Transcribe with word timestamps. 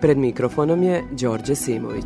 Pred 0.00 0.18
mikrofonom 0.18 0.82
je 0.82 1.04
Đorđe 1.10 1.54
Simović. 1.54 2.04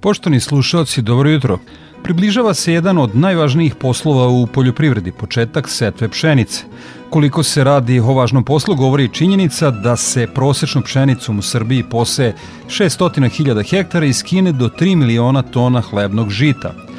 Poštovani 0.00 0.40
slušalci, 0.40 1.02
dobro 1.02 1.30
jutro. 1.30 1.58
Približava 2.02 2.54
se 2.54 2.72
jedan 2.72 2.98
od 2.98 3.16
najvažnijih 3.16 3.74
poslova 3.74 4.28
u 4.28 4.46
poljoprivredi, 4.46 5.12
početak 5.12 5.68
setve 5.68 6.08
pšenice. 6.08 6.64
Koliko 7.10 7.42
se 7.42 7.64
radi 7.64 8.00
o 8.00 8.14
važnom 8.14 8.44
poslu 8.44 8.74
govori 8.74 9.08
činjenica 9.08 9.70
da 9.70 9.96
se 9.96 10.26
prosečnom 10.34 10.84
pšenicom 10.84 11.38
u 11.38 11.42
Srbiji 11.42 11.84
poseje 11.90 12.34
600.000 12.66 13.70
hektara 13.70 14.06
i 14.06 14.12
skine 14.12 14.52
do 14.52 14.68
3 14.68 14.96
miliona 14.96 15.42
tona 15.42 15.80
hlebnog 15.80 16.30
žita– 16.30 16.74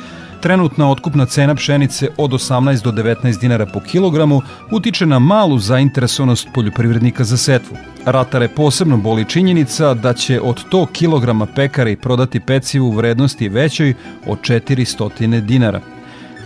Trenutna 0.43 0.89
otkupna 0.91 1.25
cena 1.25 1.55
pšenice 1.55 2.07
od 2.17 2.31
18 2.31 2.83
do 2.83 2.91
19 2.91 3.39
dinara 3.39 3.65
po 3.65 3.79
kilogramu 3.79 4.41
utiče 4.71 5.05
na 5.05 5.19
malu 5.19 5.59
zainteresovanost 5.59 6.47
poljoprivrednika 6.53 7.23
za 7.23 7.37
setvu. 7.37 7.77
Ratare 8.05 8.47
posebno 8.47 8.97
boli 8.97 9.25
činjenica 9.25 9.93
da 9.93 10.13
će 10.13 10.41
od 10.41 10.63
100 10.71 10.91
kilograma 10.91 11.45
pekari 11.45 11.95
prodati 11.95 12.39
pecivu 12.39 12.87
u 12.87 12.91
vrednosti 12.91 13.49
većoj 13.49 13.93
od 14.27 14.41
400 14.41 15.41
dinara. 15.41 15.81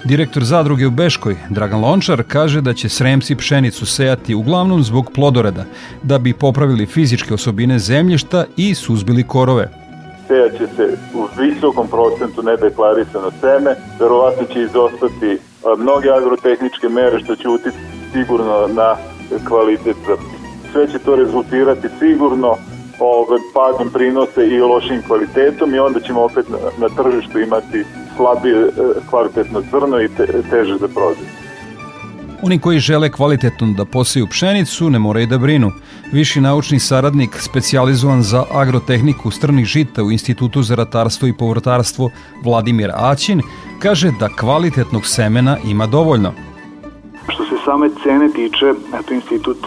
Direktor 0.05 0.43
zadruge 0.43 0.87
u 0.87 0.91
Beškoj, 0.91 1.35
Dragan 1.49 1.81
Lončar, 1.81 2.23
kaže 2.27 2.61
da 2.61 2.73
će 2.73 2.89
sremci 2.89 3.35
pšenicu 3.35 3.85
sejati 3.85 4.35
uglavnom 4.35 4.83
zbog 4.83 5.11
plodoreda, 5.15 5.65
da 6.03 6.17
bi 6.17 6.33
popravili 6.33 6.85
fizičke 6.85 7.33
osobine 7.33 7.79
zemljišta 7.79 8.45
i 8.57 8.75
suzbili 8.75 9.23
korove 9.23 9.86
sejaće 10.27 10.67
se 10.75 10.97
u 11.15 11.27
visokom 11.37 11.87
procentu 11.87 12.43
nedeklarisano 12.43 13.31
seme, 13.41 13.75
verovatno 13.99 14.43
će 14.53 14.61
izostati 14.61 15.37
mnoge 15.77 16.09
agrotehničke 16.09 16.89
mere 16.89 17.19
što 17.19 17.35
će 17.35 17.49
utiti 17.49 17.77
sigurno 18.13 18.67
na 18.67 18.95
kvalitet 19.47 19.97
Sve 20.71 20.87
će 20.91 20.99
to 20.99 21.15
rezultirati 21.15 21.87
sigurno 21.99 22.57
ovaj, 22.99 23.39
padom 23.53 23.89
prinose 23.93 24.47
i 24.47 24.59
lošim 24.59 25.01
kvalitetom 25.07 25.75
i 25.75 25.79
onda 25.79 25.99
ćemo 25.99 26.23
opet 26.23 26.49
na, 26.49 26.57
na 26.77 27.03
tržištu 27.03 27.39
imati 27.39 27.83
slabije 28.15 28.61
e, 28.61 28.69
kvalitetno 29.09 29.61
zrno 29.71 30.01
i 30.01 30.07
te, 30.07 30.25
teže 30.49 30.77
za 30.77 30.87
prodaju. 30.87 31.46
Oni 32.41 32.59
koji 32.59 32.79
žele 32.79 33.09
kvalitetno 33.11 33.67
da 33.77 33.85
poseju 33.85 34.27
pšenicu 34.27 34.89
ne 34.89 34.99
moraju 34.99 35.27
da 35.27 35.37
brinu. 35.37 35.71
Viši 36.11 36.41
naučni 36.41 36.79
saradnik 36.79 37.37
specijalizovan 37.39 38.21
za 38.23 38.43
agrotehniku 38.53 39.31
strnih 39.31 39.65
žita 39.65 40.03
u 40.03 40.11
Institutu 40.11 40.61
za 40.61 40.75
ratarstvo 40.75 41.27
i 41.27 41.33
povrtarstvo 41.33 42.09
Vladimir 42.43 42.91
Aćin 42.95 43.41
kaže 43.79 44.11
da 44.19 44.29
kvalitetnog 44.39 45.05
semena 45.05 45.57
ima 45.65 45.87
dovoljno. 45.87 46.31
Što 47.29 47.45
se 47.45 47.55
same 47.65 47.89
cene 48.03 48.29
tiče, 48.29 48.73
eto 48.99 49.13
institut 49.13 49.57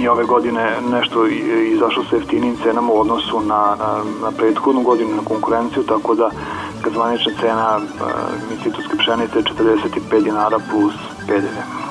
i 0.00 0.08
ove 0.08 0.24
godine 0.24 0.70
nešto 0.92 1.26
izašao 1.74 2.04
sa 2.10 2.16
jeftinim 2.16 2.56
cenama 2.62 2.92
u 2.92 3.00
odnosu 3.00 3.40
na, 3.40 3.76
na, 3.78 4.04
na 4.22 4.30
prethodnu 4.30 4.82
godinu 4.82 5.10
na 5.16 5.22
konkurenciju, 5.24 5.82
tako 5.82 6.14
da 6.14 6.30
kad 6.82 6.92
zvanična 6.92 7.32
cena 7.40 7.76
uh, 7.76 7.82
institutske 8.52 8.96
pšenice 8.98 9.38
je 9.38 9.44
45 9.44 10.24
dinara 10.24 10.58
plus 10.70 10.94
PDV. 11.26 11.85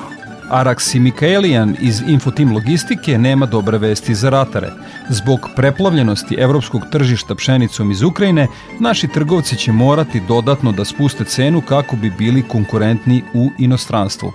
Araksi 0.50 1.00
Mikaelijan 1.00 1.76
iz 1.80 2.02
Infotim 2.08 2.52
Logistike 2.54 3.18
nema 3.18 3.46
dobre 3.46 3.78
vesti 3.78 4.14
za 4.14 4.30
ratare. 4.30 4.70
Zbog 5.08 5.48
preplavljenosti 5.56 6.36
evropskog 6.38 6.82
tržišta 6.92 7.34
pšenicom 7.34 7.90
iz 7.90 8.02
Ukrajine, 8.02 8.46
naši 8.80 9.08
trgovci 9.08 9.56
će 9.56 9.72
morati 9.72 10.20
dodatno 10.28 10.72
da 10.72 10.84
spuste 10.84 11.24
cenu 11.24 11.62
kako 11.68 11.96
bi 11.96 12.10
bili 12.18 12.48
konkurentni 12.48 13.22
u 13.34 13.50
inostranstvu. 13.58 14.32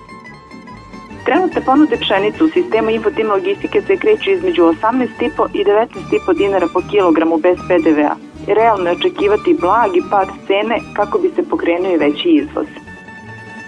Trenutne 1.26 1.62
ponude 1.62 1.98
pšenice 1.98 2.44
u 2.44 2.50
sistemu 2.50 2.90
Infotim 2.90 3.28
Logistike 3.32 3.82
se 3.82 3.98
kreću 3.98 4.32
između 4.32 4.62
18,5 4.62 5.48
i 5.54 5.64
19,5 5.64 6.38
dinara 6.38 6.68
po 6.74 6.82
kilogramu 6.92 7.38
bez 7.38 7.58
PDV-a. 7.68 8.16
Realno 8.48 8.86
je 8.90 8.98
očekivati 8.98 9.58
blagi 9.62 10.02
pad 10.12 10.28
cene 10.48 10.78
kako 10.94 11.20
bi 11.20 11.32
se 11.36 11.44
pokrenuo 11.50 11.92
i 11.94 11.98
veći 11.98 12.30
izvoz. 12.30 12.81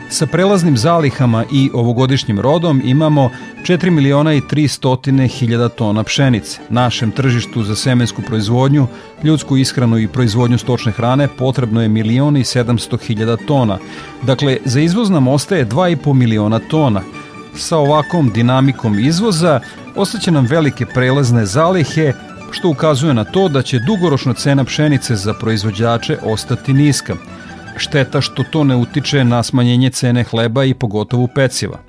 Sa 0.09 0.25
prelaznim 0.25 0.77
zalihama 0.77 1.45
i 1.51 1.69
ovogodišnjim 1.73 2.39
rodom 2.39 2.81
imamo 2.85 3.29
4 3.63 3.89
miliona 3.89 4.33
i 4.33 4.41
300 4.41 5.27
hiljada 5.27 5.69
tona 5.69 6.03
pšenice. 6.03 6.59
Našem 6.69 7.11
tržištu 7.11 7.63
za 7.63 7.75
semensku 7.75 8.21
proizvodnju, 8.21 8.87
ljudsku 9.23 9.57
ishranu 9.57 9.97
i 9.97 10.07
proizvodnju 10.07 10.57
stočne 10.57 10.91
hrane 10.91 11.27
potrebno 11.27 11.81
je 11.81 11.87
miliona 11.87 12.39
i 12.39 12.43
700 12.43 13.01
hiljada 13.01 13.37
tona. 13.37 13.77
Dakle, 14.21 14.57
za 14.65 14.79
izvoz 14.79 15.09
nam 15.09 15.27
ostaje 15.27 15.65
2,5 15.65 16.13
miliona 16.13 16.59
tona. 16.59 17.01
Sa 17.55 17.77
ovakvom 17.77 18.31
dinamikom 18.33 18.99
izvoza 18.99 19.59
ostaće 19.95 20.31
nam 20.31 20.45
velike 20.45 20.85
prelazne 20.85 21.45
zalihe, 21.45 22.13
što 22.51 22.69
ukazuje 22.69 23.13
na 23.13 23.23
to 23.23 23.49
da 23.49 23.61
će 23.61 23.79
dugoročna 23.79 24.33
cena 24.33 24.63
pšenice 24.63 25.15
za 25.15 25.33
proizvođače 25.33 26.17
ostati 26.23 26.73
niska– 26.73 27.15
Šteta 27.77 28.21
što 28.21 28.43
to 28.43 28.63
ne 28.63 28.75
utiče 28.75 29.23
na 29.23 29.43
smanjenje 29.43 29.89
cene 29.89 30.23
hleba 30.23 30.63
i 30.63 30.73
pogotovo 30.73 31.27
peciva. 31.35 31.79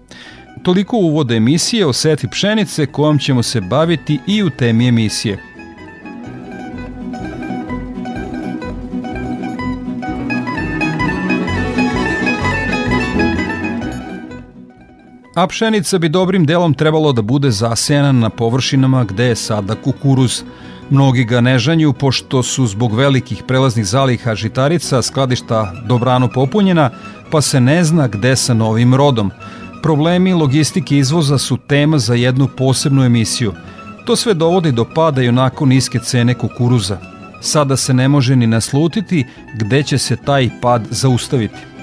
Toliko 0.63 0.97
uvode 0.97 1.37
emisije 1.37 1.87
o 1.87 1.93
seti 1.93 2.29
pšenice 2.29 2.87
kojom 2.87 3.19
ćemo 3.19 3.43
se 3.43 3.61
baviti 3.61 4.21
i 4.27 4.43
u 4.43 4.51
temi 4.51 4.89
emisije. 4.89 5.39
A 15.35 15.47
pšenica 15.47 15.99
bi 15.99 16.09
dobrim 16.09 16.47
delom 16.47 16.75
trebalo 16.75 17.13
da 17.13 17.23
bude 17.23 17.51
zasejana 17.51 18.13
na 18.13 18.31
površinama 18.31 19.05
gde 19.05 19.25
je 19.25 19.37
sada 19.37 19.75
kukuruz– 19.75 20.43
Mnogi 20.91 21.25
ga 21.25 21.41
ne 21.41 21.59
žanju 21.59 21.93
pošto 21.93 22.43
su 22.43 22.67
zbog 22.67 22.95
velikih 22.95 23.43
prelaznih 23.49 23.87
zaliha 23.87 24.35
žitarica 24.35 25.03
skladišta 25.03 25.73
dobrano 25.87 26.29
popunjena, 26.29 26.91
pa 27.31 27.41
se 27.41 27.61
ne 27.61 27.85
zna 27.85 28.09
gde 28.09 28.37
sa 28.37 28.55
novim 28.55 28.95
rodom. 28.95 29.31
Problemi 29.83 30.33
logistike 30.33 30.97
izvoza 30.99 31.39
su 31.39 31.57
tema 31.57 31.99
za 31.99 32.15
jednu 32.15 32.49
posebnu 32.57 33.05
emisiju. 33.05 33.53
To 34.07 34.17
sve 34.17 34.35
dovodi 34.35 34.73
do 34.73 34.85
pada 34.95 35.23
i 35.23 35.29
onako 35.29 35.67
niske 35.67 35.99
cene 35.99 36.35
kukuruza. 36.35 36.99
Sada 37.41 37.77
se 37.77 37.95
ne 37.95 38.09
može 38.09 38.37
ni 38.37 38.47
naslutiti 38.47 39.27
gde 39.59 39.83
će 39.83 39.99
se 39.99 40.17
taj 40.17 40.51
pad 40.63 40.87
zaustaviti. 40.91 41.74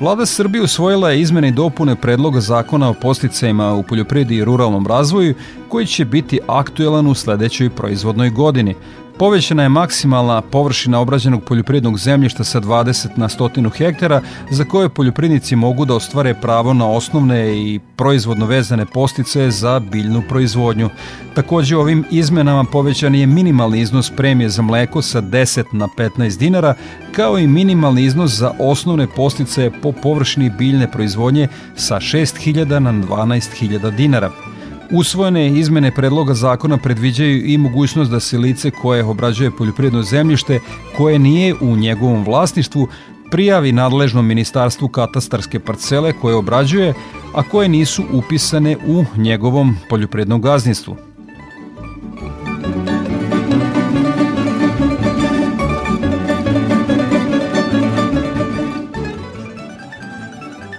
Vlada 0.00 0.26
Srbije 0.26 0.62
usvojila 0.62 1.10
je 1.10 1.20
izmene 1.20 1.48
i 1.48 1.52
dopune 1.52 1.96
predloga 1.96 2.40
zakona 2.40 2.88
o 2.90 2.94
posticajima 2.94 3.74
u 3.74 3.82
poljoprivredi 3.82 4.36
i 4.36 4.44
ruralnom 4.44 4.86
razvoju 4.86 5.34
koji 5.68 5.86
će 5.86 6.04
biti 6.04 6.38
aktuelan 6.46 7.06
u 7.06 7.14
sledećoj 7.14 7.70
proizvodnoj 7.70 8.30
godini. 8.30 8.74
Povećana 9.18 9.62
je 9.62 9.68
maksimalna 9.68 10.40
površina 10.40 11.00
obrađenog 11.00 11.44
poljoprivrednog 11.44 11.98
zemljišta 11.98 12.44
sa 12.44 12.60
20 12.60 13.08
na 13.16 13.28
100 13.28 13.70
hektara 13.72 14.20
za 14.50 14.64
koje 14.64 14.88
poljoprivrednici 14.88 15.56
mogu 15.56 15.84
da 15.84 15.94
ostvare 15.94 16.34
pravo 16.34 16.74
na 16.74 16.90
osnovne 16.90 17.56
i 17.56 17.80
proizvodno 17.96 18.46
vezane 18.46 18.86
postice 18.86 19.50
za 19.50 19.80
biljnu 19.80 20.22
proizvodnju. 20.28 20.90
Takođe 21.34 21.76
ovim 21.76 22.04
izmenama 22.10 22.64
povećan 22.64 23.14
je 23.14 23.26
minimalni 23.26 23.80
iznos 23.80 24.10
premije 24.16 24.48
za 24.48 24.62
mleko 24.62 25.02
sa 25.02 25.22
10 25.22 25.64
na 25.72 25.88
15 25.98 26.38
dinara 26.38 26.74
kao 27.12 27.38
i 27.38 27.46
minimalni 27.46 28.04
iznos 28.04 28.30
za 28.30 28.52
osnovne 28.58 29.06
postice 29.06 29.70
po 29.82 29.92
površini 29.92 30.50
biljne 30.50 30.90
proizvodnje 30.90 31.48
sa 31.76 31.96
6.000 31.96 32.78
na 32.78 32.92
12.000 32.92 33.96
dinara. 33.96 34.55
Usvojene 34.90 35.48
izmene 35.48 35.90
predloga 35.90 36.34
zakona 36.34 36.76
predviđaju 36.76 37.46
i 37.46 37.58
mogućnost 37.58 38.10
da 38.10 38.20
se 38.20 38.38
lice 38.38 38.70
koje 38.70 39.04
obrađuje 39.04 39.50
poljoprivredno 39.50 40.02
zemljište 40.02 40.60
koje 40.96 41.18
nije 41.18 41.54
u 41.60 41.76
njegovom 41.76 42.24
vlasništvu 42.24 42.88
prijavi 43.30 43.72
nadležnom 43.72 44.26
ministarstvu 44.26 44.88
katastarske 44.88 45.58
parcele 45.58 46.12
koje 46.12 46.36
obrađuje, 46.36 46.94
a 47.34 47.42
koje 47.42 47.68
nisu 47.68 48.04
upisane 48.12 48.76
u 48.86 49.04
njegovom 49.16 49.76
poljoprivrednom 49.88 50.40
gazdinstvu. 50.40 50.96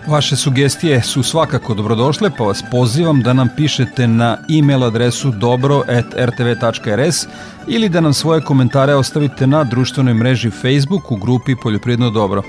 Vaše 0.08 0.36
sugestije 0.36 1.02
su 1.02 1.24
svakako 1.24 1.74
dobrodošle, 1.74 2.30
pa 2.38 2.44
vas 2.44 2.64
pozivam 2.72 3.22
da 3.22 3.34
nam 3.34 3.50
pišete 3.56 4.08
na 4.08 4.38
e-mail 4.60 4.84
adresu 4.84 5.32
dobro.rtv.rs 5.32 7.26
ili 7.68 7.90
da 7.90 8.02
nam 8.02 8.14
svoje 8.14 8.42
komentare 8.42 8.96
ostavite 8.96 9.48
na 9.48 9.64
društvenoj 9.64 10.14
mreži 10.14 10.50
Facebook 10.50 11.12
u 11.12 11.16
grupi 11.16 11.56
Poljoprivredno 11.64 12.10
dobro. 12.10 12.44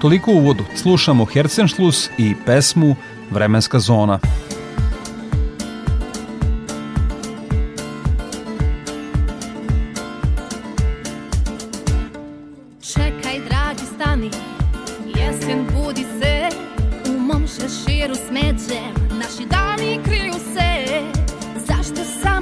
Toliko 0.00 0.32
u 0.32 0.34
uvodu. 0.34 0.64
Slušamo 0.76 1.24
Herzenschluss 1.24 2.08
i 2.18 2.34
pesmu 2.46 2.96
Vremenska 3.30 3.78
zona. 3.78 4.18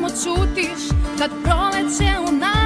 samo 0.09 0.37
čutiš 0.37 0.89
kad 1.19 1.31
proleće 1.45 2.19
u 2.29 2.33
nas. 2.33 2.58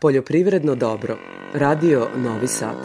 Poljoprivredno 0.00 0.74
dobro. 0.74 1.16
Radio 1.54 2.08
Novi 2.16 2.46
Sad. 2.46 2.76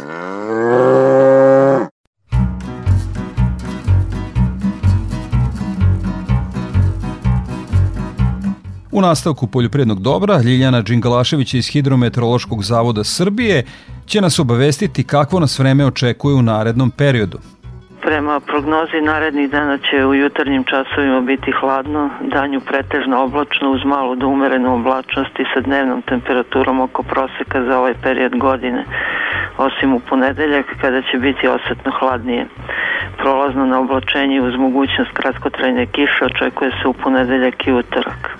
U 8.91 9.01
nastavku 9.01 9.47
poljoprivrednog 9.47 9.99
dobra 9.99 10.41
Ljiljana 10.41 10.81
Đingalašević 10.81 11.53
iz 11.53 11.67
Hidrometeorološkog 11.67 12.63
zavoda 12.63 13.03
Srbije 13.03 13.65
će 14.05 14.21
nas 14.21 14.39
obavestiti 14.39 15.03
kakvo 15.03 15.39
nas 15.39 15.59
vreme 15.59 15.85
očekuje 15.85 16.35
u 16.35 16.41
narednom 16.41 16.91
periodu. 16.91 17.39
Prema 18.05 18.39
prognozi 18.39 19.01
narednih 19.01 19.49
dana 19.49 19.77
će 19.77 20.05
u 20.05 20.13
jutarnjim 20.13 20.63
časovima 20.63 21.21
biti 21.21 21.51
hladno, 21.59 22.09
danju 22.21 22.59
pretežno 22.61 23.23
oblačno 23.23 23.71
uz 23.71 23.81
malu 23.85 24.15
do 24.15 24.27
umerenu 24.27 24.75
oblačnost 24.75 25.39
i 25.39 25.45
sa 25.53 25.61
dnevnom 25.61 26.01
temperaturom 26.01 26.79
oko 26.79 27.03
proseka 27.03 27.63
za 27.67 27.79
ovaj 27.79 27.93
period 28.03 28.37
godine, 28.37 28.85
osim 29.57 29.93
u 29.93 29.99
ponedeljak 29.99 30.65
kada 30.81 31.01
će 31.01 31.17
biti 31.17 31.47
osetno 31.47 31.91
hladnije. 31.99 32.47
Prolazno 33.17 33.65
na 33.65 33.79
oblačenje 33.79 34.41
uz 34.41 34.55
mogućnost 34.55 35.11
kratkotrajne 35.13 35.85
kiše 35.85 36.25
očekuje 36.25 36.71
se 36.71 36.87
u 36.87 36.93
ponedeljak 36.93 37.67
i 37.67 37.73
utorak. 37.73 38.37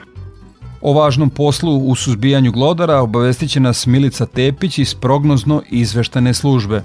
O 0.82 0.94
važnom 0.94 1.30
poslu 1.30 1.72
u 1.92 1.96
suzbijanju 1.96 2.52
glodara 2.52 3.02
obavestit 3.02 3.50
će 3.50 3.60
nas 3.60 3.88
Milica 3.88 4.26
Tepić 4.26 4.78
iz 4.78 4.96
prognozno 4.96 5.62
izveštane 5.70 6.34
službe. 6.34 6.82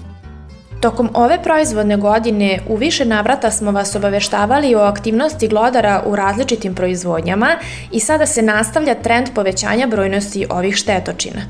Tokom 0.81 1.09
ove 1.13 1.43
proizvodne 1.43 1.97
godine 1.97 2.59
u 2.67 2.75
više 2.75 3.05
navrata 3.05 3.51
smo 3.51 3.71
vas 3.71 3.95
obaveštavali 3.95 4.75
o 4.75 4.79
aktivnosti 4.79 5.47
glodara 5.47 6.03
u 6.05 6.15
različitim 6.15 6.75
proizvodnjama 6.75 7.55
i 7.91 7.99
sada 7.99 8.25
se 8.25 8.41
nastavlja 8.41 8.95
trend 8.95 9.29
povećanja 9.35 9.87
brojnosti 9.87 10.45
ovih 10.49 10.75
štetočina. 10.75 11.41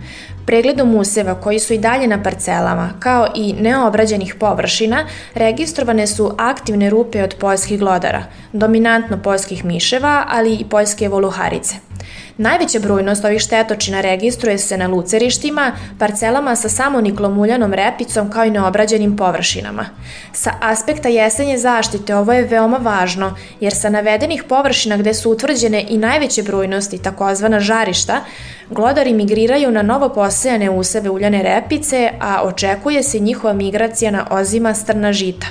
Pregledom 0.46 0.96
useva 0.96 1.36
koji 1.36 1.60
su 1.60 1.74
i 1.74 1.78
dalje 1.78 2.08
na 2.08 2.24
parcelama, 2.24 2.90
kao 3.00 3.28
i 3.36 3.54
neobrađenih 3.54 4.36
površina, 4.40 5.06
registrovane 5.34 6.08
su 6.08 6.36
aktivne 6.38 6.90
rupe 6.90 7.24
od 7.24 7.36
poljskih 7.40 7.80
glodara, 7.80 8.24
dominantno 8.54 9.22
poljskih 9.24 9.66
miševa, 9.66 10.26
ali 10.30 10.56
i 10.56 10.66
poljske 10.70 11.10
voluharice– 11.10 11.76
Najveća 12.38 12.80
brojnost 12.80 13.26
ovih 13.26 13.42
štetočina 13.42 14.02
registruje 14.02 14.58
se 14.58 14.78
na 14.78 14.88
lucerištima, 14.88 15.72
parcelama 16.00 16.56
sa 16.56 16.70
samoniklom 16.70 17.40
uljanom 17.40 17.74
repicom 17.74 18.32
kao 18.32 18.46
i 18.46 18.52
neobrađenim 18.52 19.18
površinama. 19.18 19.86
Sa 20.34 20.54
aspekta 20.62 21.10
jesenje 21.10 21.58
zaštite 21.58 22.16
ovo 22.16 22.34
je 22.34 22.44
veoma 22.44 22.78
važno, 22.78 23.36
jer 23.60 23.74
sa 23.74 23.90
navedenih 23.90 24.44
površina 24.50 24.98
gde 24.98 25.14
su 25.14 25.32
utvrđene 25.32 25.86
i 25.90 25.98
najveće 25.98 26.44
brojnosti, 26.44 26.98
takozvana 26.98 27.60
žarišta, 27.60 28.22
glodari 28.70 29.14
migriraju 29.14 29.72
na 29.72 29.82
novo 29.82 30.10
posejane 30.32 30.70
useve 30.70 31.10
uljane 31.10 31.44
repice, 31.44 32.10
a 32.20 32.44
očekuje 32.44 33.04
se 33.04 33.20
njihova 33.20 33.54
migracija 33.54 34.12
na 34.12 34.28
ozima 34.30 34.74
strna 34.74 35.14
žita. 35.14 35.48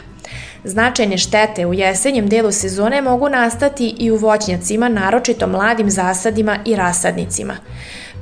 Značajne 0.65 1.19
štete 1.19 1.67
u 1.67 1.75
jesenjem 1.75 2.29
delu 2.29 2.53
sezone 2.53 3.03
mogu 3.03 3.29
nastati 3.29 3.95
i 3.99 4.11
u 4.11 4.17
voćnjacima, 4.17 4.89
naročito 4.89 5.47
mladim 5.47 5.91
zasadima 5.91 6.59
i 6.65 6.77
rasadnicima. 6.77 7.57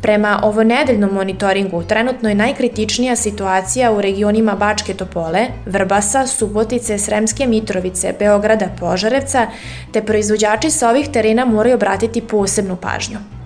Prema 0.02 0.40
ovonedeljnom 0.42 1.10
monitoringu, 1.10 1.82
trenutno 1.82 2.28
je 2.28 2.34
najkritičnija 2.34 3.16
situacija 3.16 3.92
u 3.92 4.00
regionima 4.00 4.54
Bačke 4.54 4.94
Topole, 4.94 5.46
Vrbasa, 5.66 6.26
Subotice, 6.26 6.98
Sremske 6.98 7.46
Mitrovice, 7.46 8.14
Beograda, 8.18 8.68
Požarevca, 8.80 9.46
te 9.92 10.02
proizvođači 10.02 10.70
sa 10.70 10.90
ovih 10.90 11.08
terena 11.08 11.44
moraju 11.44 11.74
obratiti 11.74 12.20
posebnu 12.20 12.76
pažnju. 12.76 13.37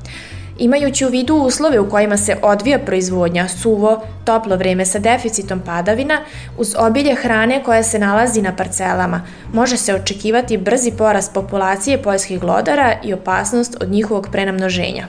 Imajući 0.59 1.07
u 1.07 1.09
vidu 1.09 1.35
uslove 1.35 1.81
u 1.81 1.91
kojima 1.91 2.17
se 2.17 2.37
odvija 2.43 2.79
proizvodnja, 2.79 3.49
suvo, 3.49 4.03
toplo 4.25 4.57
vreme 4.57 4.87
sa 4.87 4.99
deficitom 4.99 5.61
padavina, 5.61 6.21
uz 6.59 6.75
obilje 6.79 7.15
hrane 7.15 7.63
koja 7.65 7.83
se 7.83 7.99
nalazi 7.99 8.43
na 8.43 8.57
parcelama, 8.57 9.23
može 9.53 9.77
se 9.77 9.95
očekivati 9.95 10.57
brzi 10.57 10.93
porast 10.99 11.35
populacije 11.35 12.03
poljskih 12.03 12.41
glodara 12.41 12.95
i 13.05 13.13
opasnost 13.13 13.77
od 13.81 13.91
njihovog 13.91 14.29
prenamnoženja. 14.33 15.07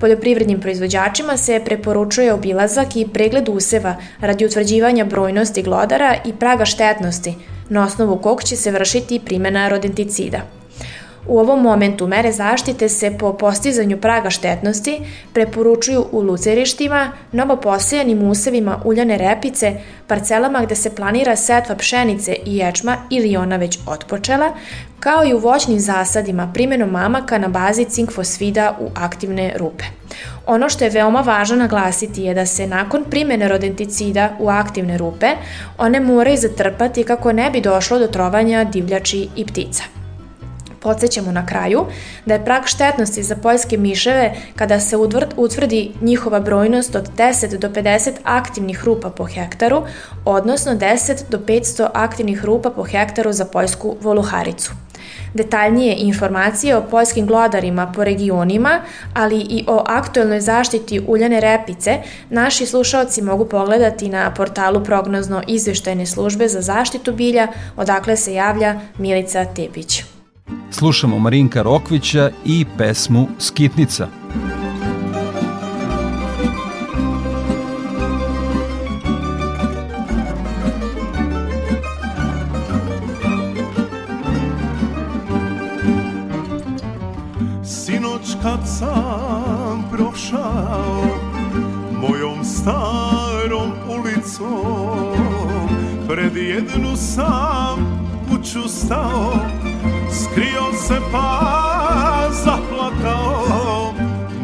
Poljoprivrednim 0.00 0.60
proizvođačima 0.60 1.36
se 1.36 1.62
preporučuje 1.64 2.32
obilazak 2.32 2.96
i 2.96 3.08
pregled 3.12 3.48
useva 3.48 3.96
radi 4.20 4.46
utvrđivanja 4.46 5.04
brojnosti 5.04 5.62
glodara 5.62 6.16
i 6.24 6.32
praga 6.32 6.64
štetnosti, 6.64 7.34
na 7.68 7.84
osnovu 7.84 8.18
kog 8.18 8.42
će 8.42 8.56
se 8.56 8.70
vršiti 8.70 9.20
primjena 9.24 9.68
rodenticida. 9.68 10.40
U 11.28 11.38
ovom 11.38 11.62
momentu 11.62 12.06
mere 12.06 12.32
zaštite 12.32 12.88
se 12.88 13.18
po 13.18 13.32
postizanju 13.32 14.00
praga 14.00 14.30
štetnosti 14.30 15.00
preporučuju 15.32 16.06
u 16.12 16.20
lucerištima, 16.20 17.12
novoposejanim 17.32 18.22
usevima 18.22 18.80
uljane 18.84 19.18
repice, 19.18 19.72
parcelama 20.06 20.62
gde 20.64 20.74
se 20.74 20.94
planira 20.94 21.36
setva 21.36 21.76
pšenice 21.76 22.36
i 22.44 22.56
ječma 22.56 22.96
ili 23.10 23.36
ona 23.36 23.56
već 23.56 23.78
otpočela, 23.86 24.52
kao 25.00 25.24
i 25.24 25.34
u 25.34 25.38
voćnim 25.38 25.80
zasadima 25.80 26.50
primjenom 26.54 26.90
mamaka 26.90 27.38
na 27.38 27.48
bazi 27.48 27.84
cinkfosfida 27.84 28.76
u 28.80 28.90
aktivne 28.94 29.52
rupe. 29.56 29.84
Ono 30.46 30.68
što 30.68 30.84
je 30.84 30.90
veoma 30.90 31.20
važno 31.20 31.56
naglasiti 31.56 32.22
je 32.22 32.34
da 32.34 32.46
se 32.46 32.66
nakon 32.66 33.04
primjene 33.10 33.48
rodenticida 33.48 34.36
u 34.38 34.48
aktivne 34.48 34.98
rupe, 34.98 35.26
one 35.78 36.00
moraju 36.00 36.36
zatrpati 36.36 37.04
kako 37.04 37.32
ne 37.32 37.50
bi 37.50 37.60
došlo 37.60 37.98
do 37.98 38.06
trovanja 38.06 38.64
divljači 38.64 39.28
i 39.36 39.46
ptica. 39.46 39.95
Podsećamo 40.86 41.32
na 41.32 41.46
kraju 41.46 41.86
da 42.26 42.34
je 42.34 42.44
prag 42.44 42.62
štetnosti 42.66 43.22
za 43.22 43.36
poljske 43.36 43.76
miševe 43.76 44.34
kada 44.56 44.80
se 44.80 44.96
utvrdi 45.36 45.92
njihova 46.00 46.40
brojnost 46.40 46.94
od 46.94 47.10
10 47.16 47.58
do 47.58 47.68
50 47.68 48.10
aktivnih 48.24 48.84
rupa 48.84 49.10
po 49.10 49.24
hektaru, 49.24 49.82
odnosno 50.24 50.72
10 50.72 51.22
do 51.30 51.38
500 51.38 51.88
aktivnih 51.94 52.44
rupa 52.44 52.70
po 52.70 52.82
hektaru 52.82 53.32
za 53.32 53.44
poljsku 53.44 53.96
voluharicu. 54.00 54.72
Detaljnije 55.34 55.96
informacije 55.98 56.76
o 56.76 56.82
poljskim 56.90 57.26
glodarima 57.26 57.92
po 57.94 58.04
regionima, 58.04 58.80
ali 59.14 59.40
i 59.40 59.64
o 59.68 59.84
aktuelnoj 59.86 60.40
zaštiti 60.40 61.00
uljane 61.06 61.40
repice, 61.40 61.98
naši 62.30 62.66
slušalci 62.66 63.22
mogu 63.22 63.44
pogledati 63.44 64.08
na 64.08 64.34
portalu 64.34 64.84
prognozno 64.84 65.42
izveštajne 65.46 66.06
službe 66.06 66.48
za 66.48 66.60
zaštitu 66.60 67.12
bilja, 67.12 67.48
odakle 67.76 68.16
se 68.16 68.34
javlja 68.34 68.80
Milica 68.98 69.44
Tepić. 69.44 70.15
Slušamo 70.70 71.18
Marinka 71.18 71.62
Rokvića 71.62 72.30
i 72.44 72.64
pesmu 72.78 73.28
Skitnica. 73.38 74.08
Sinoć 87.64 88.36
kad 88.42 88.60
sam 88.78 89.84
prošao 89.92 91.04
mojom 92.00 92.44
starom 92.44 93.72
ulicom 93.88 95.16
pred 96.08 96.36
jednu 96.36 96.96
sam 96.96 98.06
kuću 98.30 98.68
stao 98.68 99.32
skrio 100.36 100.72
se 100.72 101.00
pa 101.12 102.28
zaplakao 102.44 103.94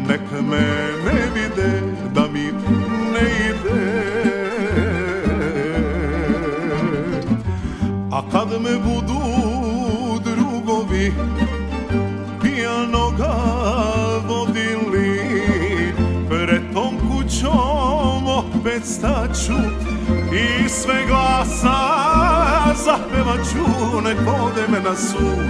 nek 0.07 0.21
me 0.31 0.65
ne 1.05 1.19
vide 1.33 1.81
da 2.13 2.21
mi 2.33 2.51
ne 3.13 3.25
ide. 3.49 4.03
A 8.11 8.21
kad 8.31 8.61
me 8.61 8.77
budu 8.77 9.19
drugovi 10.23 11.13
pijanoga 12.41 13.35
vodili 14.27 15.19
pred 16.29 16.61
tom 16.73 16.95
kućom 16.97 18.27
opet 18.27 18.85
staću 18.85 19.53
i 20.33 20.69
sve 20.69 21.05
glasa 21.07 21.77
zapevaću 22.75 24.01
nek 24.03 24.17
vode 24.25 24.67
me 24.69 24.79
na 24.79 24.95
sud 24.95 25.45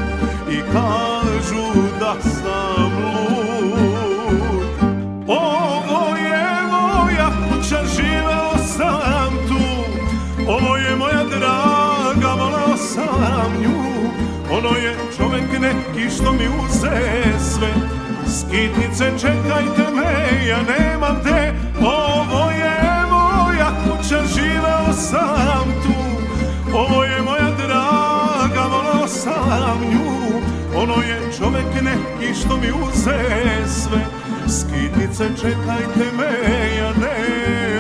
i 0.51 0.61
kažu 0.73 1.81
da 1.99 2.15
sam 2.21 2.91
lud. 3.03 4.67
Ovo 5.27 6.15
je 6.15 6.47
moja 6.71 7.29
kuća, 7.29 7.79
živeo 7.95 8.57
sam 8.77 9.33
tu. 9.47 9.63
Ovo 10.47 10.77
je 10.77 10.95
moja 10.95 11.23
draga, 11.23 12.33
volao 12.43 12.77
sam 12.77 13.51
nju. 13.61 13.83
Ono 14.51 14.77
je 14.77 14.97
čovek 15.17 15.59
neki 15.61 16.15
što 16.15 16.31
mi 16.31 16.47
uze 16.47 17.23
sve. 17.39 17.73
Skitnice, 18.27 19.11
čekajte 19.21 19.91
me, 19.95 20.45
ja 20.47 20.59
nemam 20.61 21.23
te. 21.23 21.53
Ovo 21.81 22.51
je 22.51 22.72
Ovo 26.73 27.03
je 27.03 27.21
moja 27.21 27.51
draga, 27.57 28.67
volao 28.71 29.07
sam 29.07 29.79
nju. 29.91 30.41
Ono 30.75 30.93
je 30.93 31.19
čovek 31.37 31.65
neki 31.81 32.33
što 32.33 32.57
mi 32.57 32.71
uze 32.71 33.19
sve. 33.67 34.05
Skitnice, 34.47 35.29
čekajte 35.41 36.11
me, 36.17 36.31
ja 36.77 36.91
nemam 36.93 37.72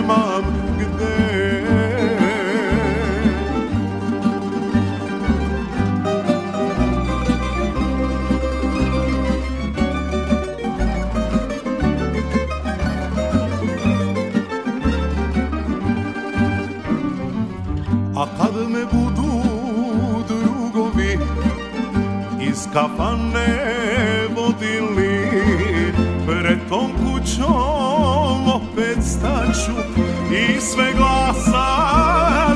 i 30.49 30.61
sve 30.61 30.93
glasa 30.97 31.65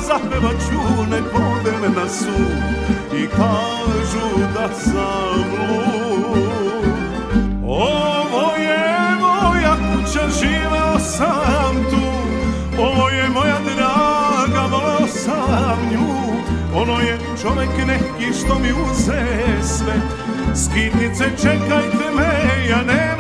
zapevaću 0.08 1.10
Nek 1.10 1.24
vode 1.34 1.78
me 1.82 1.90
na 2.02 2.10
sud 2.10 2.88
i 3.14 3.28
kažu 3.28 4.38
da 4.54 4.70
sam 4.74 5.44
lud 5.52 6.88
Ovo 7.64 8.56
je 8.58 9.16
moja 9.20 9.76
kuća, 9.76 10.30
živeo 10.40 11.00
sam 11.00 11.76
tu 11.90 12.08
Ovo 12.82 13.10
je 13.10 13.30
moja 13.30 13.58
draga, 13.76 14.68
volao 14.72 15.08
sam 15.08 15.78
nju. 15.92 16.18
Ono 16.76 17.00
je 17.00 17.20
čovek 17.42 17.70
neki 17.88 18.34
što 18.40 18.60
mi 18.60 18.72
uze 18.72 19.24
sve 19.62 19.94
Skitnice, 20.56 21.24
čekajte 21.42 22.12
me, 22.16 22.68
ja 22.70 22.82
nemam 22.84 23.17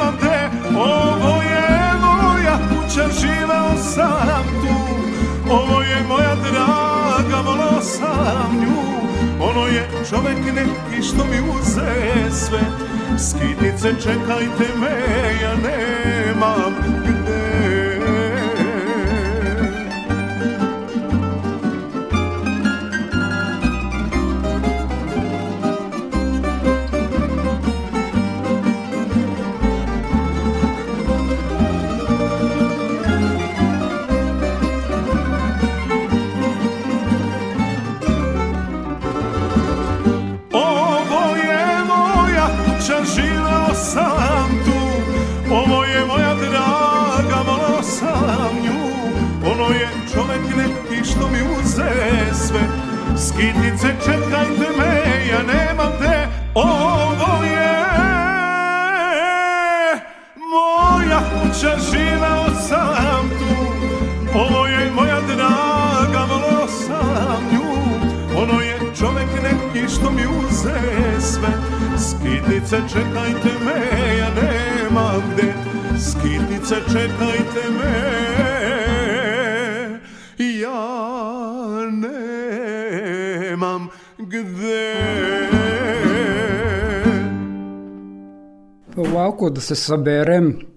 kuća, 2.97 3.19
živeo 3.19 3.77
sam 3.77 4.45
tu. 4.61 4.77
Ovo 5.51 5.81
je 5.81 6.03
moja 6.07 6.35
draga, 6.35 7.41
volao 7.45 7.81
sam 7.81 8.57
nju. 8.61 8.77
Ono 9.41 9.67
je 9.67 9.89
čovek 10.09 10.37
neki 10.55 11.03
što 11.03 11.25
mi 11.25 11.49
uze 11.49 12.31
sve. 12.31 12.59
Skitnice, 13.17 14.01
čekajte 14.03 14.77
me, 14.79 14.97
ja 15.41 15.55
nemam 15.55 16.96
kuća, 61.47 61.77
živeo 61.91 62.45
sam 62.67 63.29
tu 63.29 63.45
Ovo 64.39 64.67
je 64.67 64.91
moja 64.91 65.21
draga, 65.21 66.25
volio 66.29 66.67
sam 66.67 67.43
nju. 67.51 67.63
Ono 68.37 68.61
je 68.61 68.79
čovek 68.99 69.27
neki 69.43 69.87
što 69.93 70.11
mi 70.11 70.21
uze 70.27 70.79
sve. 71.21 71.49
Skitice 71.97 72.77
čekajte 72.93 73.51
me, 73.65 74.17
ja 74.17 74.29
nemam 74.41 75.23
gde. 75.33 75.53
Skitice 75.99 76.75
čekajte 76.91 77.69
me 77.79 77.93
Ja 80.37 81.91
nemam 83.51 83.87
gde. 84.17 84.95
Ovako 88.97 89.49
da 89.49 89.61
se 89.61 89.75
saberem 89.75 90.76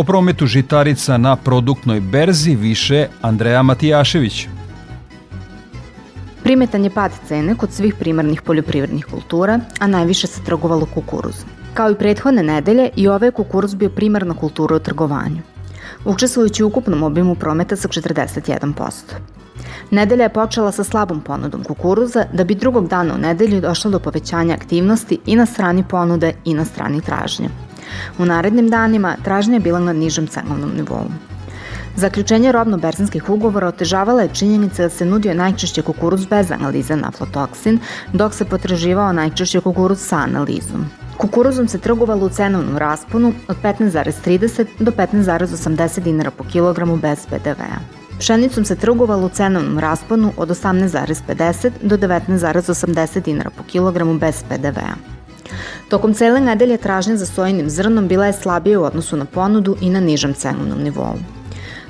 O 0.00 0.04
prometu 0.04 0.46
žitarica 0.46 1.18
na 1.18 1.36
produktnoj 1.36 2.00
berzi 2.00 2.54
više 2.56 3.06
Andreja 3.22 3.62
Matijašević. 3.62 4.46
Primetan 6.42 6.84
je 6.84 6.90
pad 6.90 7.12
cene 7.28 7.54
kod 7.54 7.72
svih 7.72 7.94
primarnih 7.94 8.42
poljoprivrednih 8.42 9.04
kultura, 9.04 9.60
a 9.78 9.86
najviše 9.86 10.26
se 10.26 10.44
trgovalo 10.44 10.86
kukuruzom. 10.94 11.48
Kao 11.74 11.90
i 11.90 11.94
prethodne 11.94 12.42
nedelje, 12.42 12.88
i 12.96 13.08
ove 13.08 13.26
je 13.26 13.30
kukuruz 13.30 13.74
bio 13.74 13.90
primarna 13.90 14.34
kultura 14.34 14.76
u 14.76 14.78
trgovanju, 14.78 15.42
učestvujući 16.04 16.64
u 16.64 16.66
ukupnom 16.66 17.02
obimu 17.02 17.34
prometa 17.34 17.76
sa 17.76 17.88
41%. 17.88 18.90
Nedelja 19.90 20.22
je 20.22 20.32
počela 20.32 20.72
sa 20.72 20.84
slabom 20.84 21.20
ponudom 21.20 21.64
kukuruza, 21.64 22.24
da 22.32 22.44
bi 22.44 22.54
drugog 22.54 22.88
dana 22.88 23.14
u 23.14 23.18
nedelju 23.18 23.60
došlo 23.60 23.90
do 23.90 23.98
povećanja 23.98 24.54
aktivnosti 24.54 25.18
i 25.26 25.36
na 25.36 25.46
strani 25.46 25.84
ponude 25.88 26.32
i 26.44 26.54
na 26.54 26.64
strani 26.64 27.00
tražnje. 27.00 27.48
U 28.18 28.24
narednim 28.24 28.68
danima 28.68 29.16
tražnja 29.24 29.54
je 29.54 29.60
bila 29.60 29.78
na 29.78 29.92
nižem 29.92 30.26
cenovnom 30.26 30.70
nivou. 30.76 31.04
Zaključenje 31.96 32.52
robno-berzanskih 32.52 33.30
ugovora 33.30 33.68
otežavala 33.68 34.22
je 34.22 34.34
činjenica 34.34 34.82
da 34.82 34.88
se 34.88 35.04
nudio 35.04 35.34
najčešće 35.34 35.82
kukuruz 35.82 36.26
bez 36.26 36.50
analize 36.50 36.96
na 36.96 37.08
aflatoksin, 37.08 37.78
dok 38.12 38.34
se 38.34 38.44
potraživao 38.44 39.12
najčešće 39.12 39.60
kukuruz 39.60 39.98
sa 39.98 40.16
analizom. 40.16 40.86
Kukuruzom 41.16 41.68
se 41.68 41.78
trgovalo 41.78 42.26
u 42.26 42.28
cenovnom 42.28 42.78
rasponu 42.78 43.32
od 43.48 43.56
15,30 43.62 44.66
do 44.78 44.90
15,80 44.90 46.00
dinara 46.00 46.30
po 46.30 46.44
kilogramu 46.44 46.96
bez 46.96 47.26
PDV-a. 47.26 48.00
Pšenicom 48.18 48.64
se 48.64 48.76
trgovalo 48.76 49.26
u 49.26 49.28
cenovnom 49.28 49.78
rasponu 49.78 50.32
od 50.36 50.48
18,50 50.48 51.70
do 51.82 51.96
19,80 51.96 53.22
dinara 53.22 53.50
po 53.50 53.62
kilogramu 53.62 54.18
bez 54.18 54.42
PDV-a. 54.48 55.19
Tokom 55.88 56.14
cele 56.14 56.40
nedelje 56.40 56.76
tražnja 56.76 57.16
za 57.16 57.26
sojinim 57.26 57.70
zrnom 57.70 58.08
bila 58.08 58.26
je 58.26 58.32
slabija 58.32 58.80
u 58.80 58.84
odnosu 58.84 59.16
na 59.16 59.24
ponudu 59.24 59.76
i 59.80 59.90
na 59.90 60.00
nižem 60.00 60.34
cenovnom 60.34 60.82
nivou. 60.82 61.14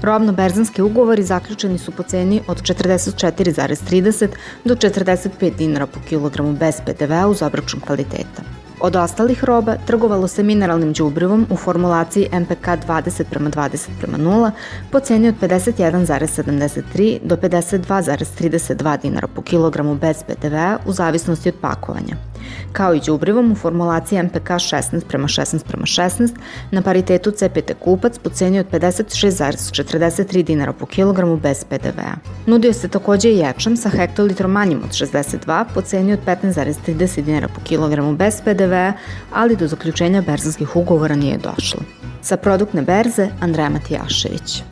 Robno-berzanski 0.03 0.83
ugovori 0.83 1.23
zaključeni 1.23 1.79
su 1.79 1.93
po 1.93 2.03
ceni 2.03 2.41
od 2.47 2.63
44,30 2.63 4.29
do 4.65 4.75
45 4.75 5.57
dinara 5.57 5.87
po 5.87 6.01
kilogramu 6.09 6.53
bez 6.53 6.81
PDV-a 6.87 7.29
uz 7.29 7.43
obračun 7.43 7.81
kvaliteta. 7.81 8.43
Od 8.81 8.97
ostalih 8.97 9.45
roba 9.45 9.77
trgovalo 9.87 10.29
se 10.29 10.43
mineralnim 10.43 10.93
đubrivom 10.93 11.47
u 11.51 11.57
formulaciji 11.57 12.29
MPK 12.33 12.67
20 12.67 13.25
prema 13.31 13.51
20 13.51 13.89
prema 14.01 14.19
0 14.19 14.51
po 14.91 15.01
ceni 15.01 15.29
od 15.29 15.35
51,73 15.41 17.19
do 17.25 17.37
52,32 17.37 19.03
dinara 19.03 19.29
po 19.29 19.43
kilogramu 19.43 19.95
bez 19.95 20.23
PDV-a 20.23 20.79
u 20.87 20.93
zavisnosti 20.93 21.49
od 21.49 21.55
pakovanja 21.61 22.30
kao 22.73 22.95
i 22.95 23.01
đubrivom 23.07 23.53
u 23.53 23.55
formulaciji 23.55 24.23
MPK 24.23 24.49
16 24.49 25.05
prema 25.09 25.29
16 25.29 25.65
prema 25.65 25.87
16 25.87 26.31
na 26.71 26.83
paritetu 26.83 27.31
CPT 27.31 27.73
kupac 27.79 28.19
po 28.19 28.31
ceni 28.31 28.59
od 28.59 28.67
56,43 28.73 30.43
dinara 30.43 30.73
po 30.73 30.87
kilogramu 30.87 31.37
bez 31.37 31.65
PDV-a. 31.65 32.15
Nudio 32.47 32.73
se 32.73 32.89
takođe 32.89 33.29
i 33.29 33.39
ječam 33.39 33.77
sa 33.77 33.89
hektolitrom 33.89 34.51
manjim 34.51 34.81
od 34.85 34.91
62 34.91 35.65
po 35.75 35.83
ceni 35.83 36.13
od 36.13 36.21
15,30 36.27 37.23
dinara 37.23 37.49
po 37.49 37.61
kilogramu 37.65 38.17
bez 38.17 38.41
PDV-a, 38.45 38.93
ali 39.33 39.57
do 39.57 39.67
zaključenja 39.67 40.23
berzanskih 40.23 40.77
ugovora 40.77 41.15
nije 41.15 41.39
došlo. 41.39 41.81
Sa 42.23 42.37
produktne 42.37 42.83
berze 42.83 43.29
Andreja 43.41 43.69
Matijašević. 43.69 44.70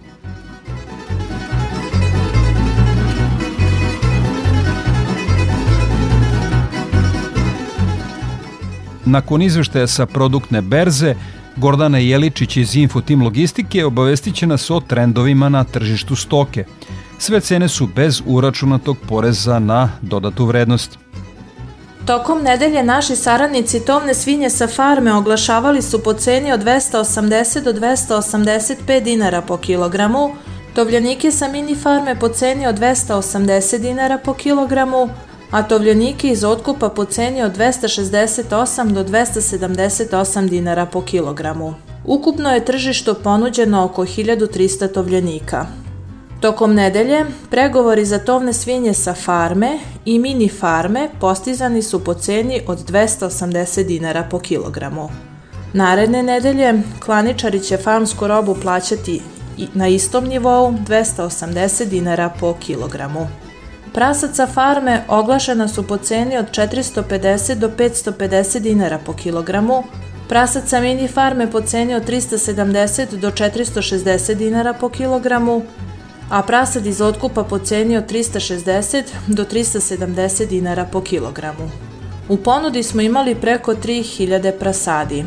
Nakon 9.09 9.42
izveštaja 9.42 9.87
sa 9.87 10.07
produktne 10.07 10.62
berze, 10.62 11.14
Gordana 11.57 11.99
Jeličić 11.99 12.57
iz 12.57 12.77
Infotim 12.77 13.23
Logistike 13.23 13.85
obavestit 13.85 14.35
će 14.35 14.47
nas 14.47 14.71
o 14.71 14.81
trendovima 14.81 15.49
na 15.49 15.64
tržištu 15.64 16.16
stoke. 16.16 16.64
Sve 17.18 17.40
cene 17.40 17.68
su 17.68 17.87
bez 17.87 18.23
uračunatog 18.27 18.97
poreza 19.09 19.59
na 19.59 19.90
dodatu 20.03 20.47
vrednost. 20.47 20.99
Tokom 22.07 22.42
nedelje 22.42 22.83
naši 22.83 23.16
saradnici 23.16 23.85
tovne 23.85 24.14
svinje 24.14 24.51
sa 24.51 24.66
farme 24.66 25.14
oglašavali 25.14 25.83
su 25.83 26.03
po 26.03 26.12
ceni 26.12 26.53
od 26.53 26.61
280 26.61 27.64
do 27.64 27.73
285 27.73 29.03
dinara 29.03 29.42
po 29.42 29.57
kilogramu, 29.57 30.35
tovljanike 30.75 31.33
sa 31.33 31.49
mini 31.49 31.75
farme 31.75 32.18
po 32.21 32.29
ceni 32.29 32.66
od 32.66 32.79
280 32.79 33.79
dinara 33.79 34.18
po 34.18 34.35
kilogramu, 34.35 35.09
a 35.50 35.62
tovljenike 35.62 36.28
iz 36.28 36.44
otkupa 36.44 36.88
po 36.88 37.04
ceni 37.04 37.42
od 37.42 37.56
268 37.56 38.92
do 38.92 39.04
278 39.04 40.48
dinara 40.48 40.87
po 40.87 41.02
kilogramu. 41.02 41.74
Ukupno 42.04 42.50
je 42.50 42.64
tržišto 42.64 43.14
ponuđeno 43.14 43.84
oko 43.84 44.02
1300 44.02 44.92
tovljenika. 44.92 45.66
Tokom 46.40 46.74
nedelje, 46.74 47.24
pregovori 47.50 48.04
za 48.04 48.18
tovne 48.18 48.52
svinje 48.52 48.94
sa 48.94 49.14
farme 49.14 49.78
i 50.04 50.18
mini 50.18 50.48
farme 50.48 51.08
postizani 51.20 51.82
su 51.82 52.04
po 52.04 52.14
ceni 52.14 52.61
od 52.66 52.90
280 52.90 53.87
dinara 53.87 54.22
po 54.30 54.38
kilogramu. 54.38 55.08
Naredne 55.72 56.22
nedelje, 56.22 56.82
klaničari 57.04 57.61
će 57.61 57.76
farmsku 57.76 58.26
robu 58.26 58.56
plaćati 58.62 59.20
na 59.74 59.88
istom 59.88 60.24
nivou 60.24 60.72
280 60.72 61.84
dinara 61.84 62.30
po 62.40 62.54
kilogramu. 62.54 63.47
Prasaca 63.94 64.46
farme 64.46 65.05
oglašena 65.09 65.68
su 65.68 65.87
po 65.87 65.96
ceni 65.96 66.37
od 66.37 66.51
450 66.51 67.55
do 67.55 67.68
550 67.68 68.59
dinara 68.59 68.98
po 69.07 69.12
kilogramu, 69.12 69.85
prasaca 70.29 70.81
mini 70.81 71.09
farme 71.09 71.51
po 71.51 71.61
ceni 71.61 71.94
od 71.94 72.05
370 72.05 73.16
do 73.16 73.31
460 73.31 74.35
dinara 74.35 74.72
po 74.72 74.88
kilogramu, 74.88 75.62
a 76.31 76.42
prasad 76.42 76.87
iz 76.87 77.01
otkupa 77.01 77.44
po 77.44 77.59
ceni 77.59 77.96
od 77.96 78.12
360 78.12 79.03
do 79.27 79.44
370 79.44 80.46
dinara 80.46 80.85
po 80.85 81.01
kilogramu. 81.01 81.70
U 82.29 82.37
ponudi 82.37 82.83
smo 82.83 83.01
imali 83.01 83.35
preko 83.35 83.74
3000 83.74 84.53
prasadi. 84.59 85.24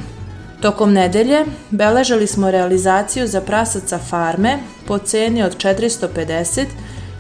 Tokom 0.62 0.94
nedelje 0.94 1.46
beležali 1.70 2.28
smo 2.28 2.52
realizaciju 2.52 3.28
za 3.28 3.42
prasaca 3.42 3.98
farme 3.98 4.60
po 4.88 4.98
ceni 4.98 5.44
od 5.44 5.58
450 5.58 6.66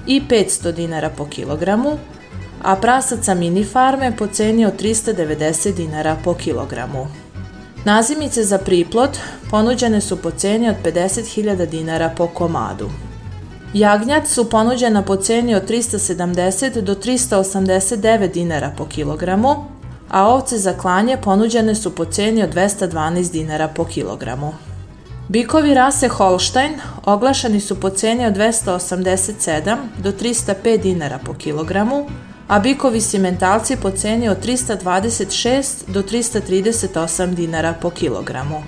i 0.07 0.21
500 0.29 0.71
dinara 0.71 1.09
po 1.09 1.25
kilogramu, 1.25 1.97
a 2.63 2.75
prasaca 2.75 3.33
mini 3.33 3.63
farme 3.63 4.15
po 4.17 4.27
ceni 4.27 4.65
od 4.65 4.81
390 4.81 5.75
dinara 5.75 6.17
po 6.23 6.33
kilogramu. 6.33 7.07
Nazimice 7.85 8.43
za 8.43 8.57
priplot 8.57 9.17
ponuđene 9.51 10.01
su 10.01 10.17
po 10.17 10.31
ceni 10.31 10.69
od 10.69 10.75
50.000 10.83 11.65
dinara 11.65 12.09
po 12.17 12.27
komadu. 12.27 12.89
Jagnjad 13.73 14.27
su 14.27 14.49
ponuđena 14.49 15.01
po 15.01 15.15
ceni 15.15 15.55
od 15.55 15.69
370 15.69 16.81
do 16.81 16.95
389 16.95 18.33
dinara 18.33 18.73
po 18.77 18.85
kilogramu, 18.85 19.65
a 20.09 20.27
ovce 20.27 20.57
za 20.57 20.73
klanje 20.73 21.17
ponuđene 21.17 21.75
su 21.75 21.95
po 21.95 22.05
ceni 22.05 22.43
od 22.43 22.55
212 22.55 23.31
dinara 23.31 23.67
po 23.67 23.85
kilogramu. 23.85 24.53
Bikovi 25.29 25.73
rase 25.73 26.07
Holstein 26.07 26.79
oglašeni 27.05 27.59
su 27.59 27.79
po 27.79 27.89
ceni 27.89 28.25
od 28.25 28.33
287 28.33 29.77
do 29.97 30.11
305 30.11 30.81
dinara 30.81 31.19
po 31.25 31.33
kilogramu, 31.33 32.07
a 32.47 32.59
bikovi 32.59 33.01
simentalci 33.01 33.75
po 33.81 33.91
ceni 33.91 34.29
od 34.29 34.45
326 34.45 35.63
do 35.87 36.01
338 36.01 37.33
dinara 37.33 37.73
po 37.81 37.89
kilogramu. 37.89 38.63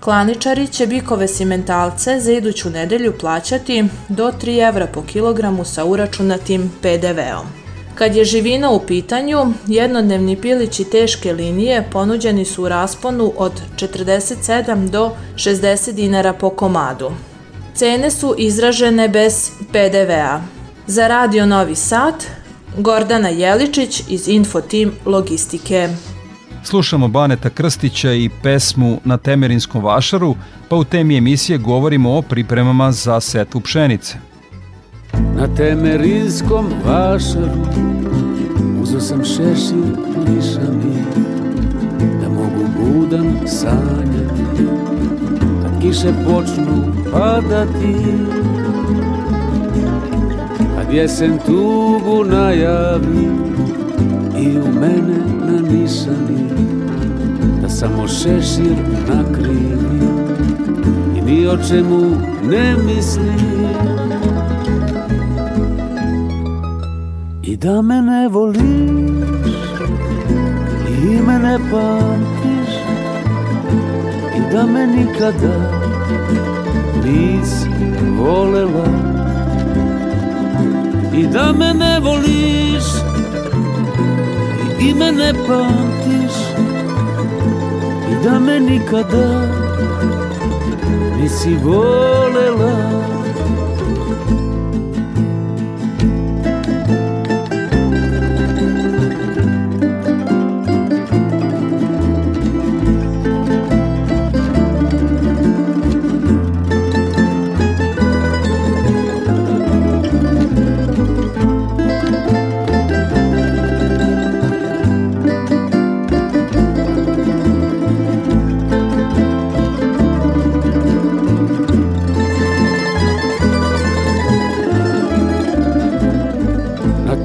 Klaničari 0.00 0.66
će 0.66 0.86
bikove 0.86 1.28
simentalce 1.28 2.20
za 2.20 2.32
iduću 2.32 2.70
nedelju 2.70 3.18
plaćati 3.20 3.84
do 4.08 4.32
3 4.42 4.68
evra 4.68 4.86
po 4.86 5.02
kilogramu 5.02 5.64
sa 5.64 5.84
uračunatim 5.84 6.72
PDV-om. 6.82 7.65
Kad 7.96 8.16
je 8.16 8.24
živina 8.24 8.70
u 8.70 8.80
pitanju, 8.86 9.38
jednodnevni 9.66 10.36
pilići 10.36 10.84
teške 10.84 11.32
linije 11.32 11.88
ponuđeni 11.92 12.44
su 12.44 12.64
u 12.64 12.68
rasponu 12.68 13.32
od 13.36 13.52
47 13.76 14.90
do 14.90 15.10
60 15.34 15.92
dinara 15.92 16.32
po 16.32 16.50
komadu. 16.50 17.10
Cene 17.74 18.10
su 18.10 18.34
izražene 18.38 19.08
bez 19.08 19.50
PDV-a. 19.72 20.40
Za 20.86 21.08
Radio 21.08 21.46
Novi 21.46 21.74
Sad, 21.74 22.14
Gordana 22.78 23.28
Jeličić 23.28 24.02
iz 24.08 24.28
Infotim 24.28 24.92
Logistike. 25.06 25.88
Slušamo 26.64 27.08
Baneta 27.08 27.50
Krstića 27.50 28.12
i 28.12 28.30
pesmu 28.42 29.00
Na 29.04 29.16
Temerinskom 29.16 29.84
vašaru, 29.84 30.34
pa 30.68 30.76
u 30.76 30.84
temi 30.84 31.16
emisije 31.16 31.58
govorimo 31.58 32.18
o 32.18 32.22
pripremama 32.22 32.92
za 32.92 33.20
setvu 33.20 33.60
pšenice. 33.60 34.16
Na 35.12 35.46
Temerinskom 35.56 36.66
vašaru 36.86 37.66
Uzo 38.82 39.00
sam 39.00 39.24
šešir 39.24 39.96
lišani 40.26 41.04
Da 42.22 42.28
mogu 42.28 42.64
budan 42.78 43.36
sanjati. 43.46 44.66
Kad 45.62 45.80
kiše 45.82 46.12
počnu 46.26 46.92
padati 47.12 47.96
Kad 50.76 50.92
jesen 50.92 51.38
tugu 51.46 52.24
najavi 52.24 53.28
I 54.40 54.58
u 54.58 54.80
mene 54.80 55.18
na 55.40 55.60
nišani 55.70 56.50
Da 57.62 57.68
samo 57.68 58.08
šešir 58.08 58.76
nakrivi 59.08 60.06
I 61.16 61.20
ni 61.20 61.46
o 61.46 61.56
čemu 61.68 62.00
ne 62.50 62.76
mislim 62.76 63.55
И 67.66 67.68
δεν 67.68 67.84
με 67.84 68.28
βολείς 68.30 68.60
ή 71.02 71.20
μενε 71.26 71.58
πάντις 71.70 72.74
ή 74.36 74.40
δεν 74.50 74.66
με 74.66 74.84
νικάνε 74.84 75.54
βολεία 78.16 78.82
ή 81.10 81.26
δεν 81.26 81.54
με 81.54 81.98
βολείς 82.02 83.04
ή 84.78 84.94
μενε 84.94 85.30
πάντις 85.32 86.36
ή 88.10 88.14
με 88.44 88.58
νικάνε 88.58 89.50
δεν 91.42 91.52
είμαι 91.52 92.15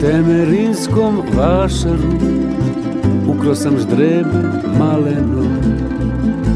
temerinskom 0.01 1.21
vašaru 1.37 2.11
Ukro 3.27 3.55
sam 3.55 3.77
ždrebe 3.77 4.43
maleno 4.79 5.43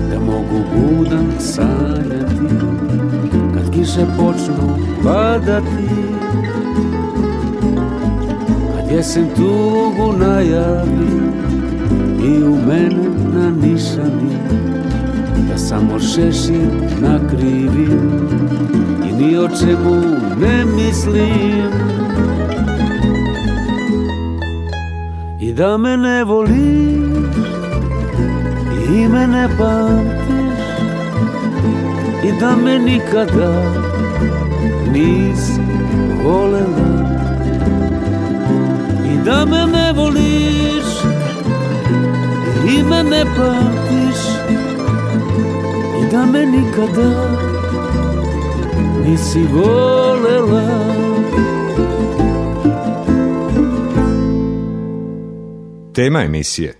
Da 0.09 0.19
mogu 0.19 0.63
budan 0.75 1.31
sanjati. 1.39 2.55
Kad 3.53 3.73
kiše 3.73 4.05
počnu 4.17 4.77
padati 5.03 5.89
Kad 8.75 8.91
jesen 8.91 9.27
tugu 9.35 10.13
najavi 10.17 11.25
I 12.23 12.43
u 12.43 12.55
mene 12.67 13.09
na 13.33 13.49
nišani 13.49 14.37
Da 15.49 15.57
samo 15.57 15.99
šešir 15.99 16.69
nakrivim 17.01 18.29
I 19.09 19.13
ni 19.13 19.37
o 19.37 19.47
čemu 19.47 20.01
ne 20.39 20.65
mislim 20.65 22.04
da 25.55 25.77
me 25.77 25.97
ne 25.97 26.23
voliš 26.23 27.25
I 28.93 29.07
me 29.07 29.27
ne 29.27 29.47
pamtiš 29.57 30.59
I 32.23 32.39
da 32.39 32.55
me 32.55 32.79
nikada 32.79 33.51
nisi 34.91 35.61
volela 36.23 36.89
I 39.05 39.25
da 39.25 39.45
me 39.45 39.65
ne 39.65 39.93
voliš 39.93 40.89
I 42.69 42.83
me 42.83 43.03
ne 43.03 43.23
pamtiš 43.37 44.19
I 46.01 46.11
da 46.11 46.25
me 46.25 46.45
nikada 46.45 47.27
nisi 49.05 49.47
volela 49.53 50.94
Tema 55.95 56.23
emisije. 56.23 56.73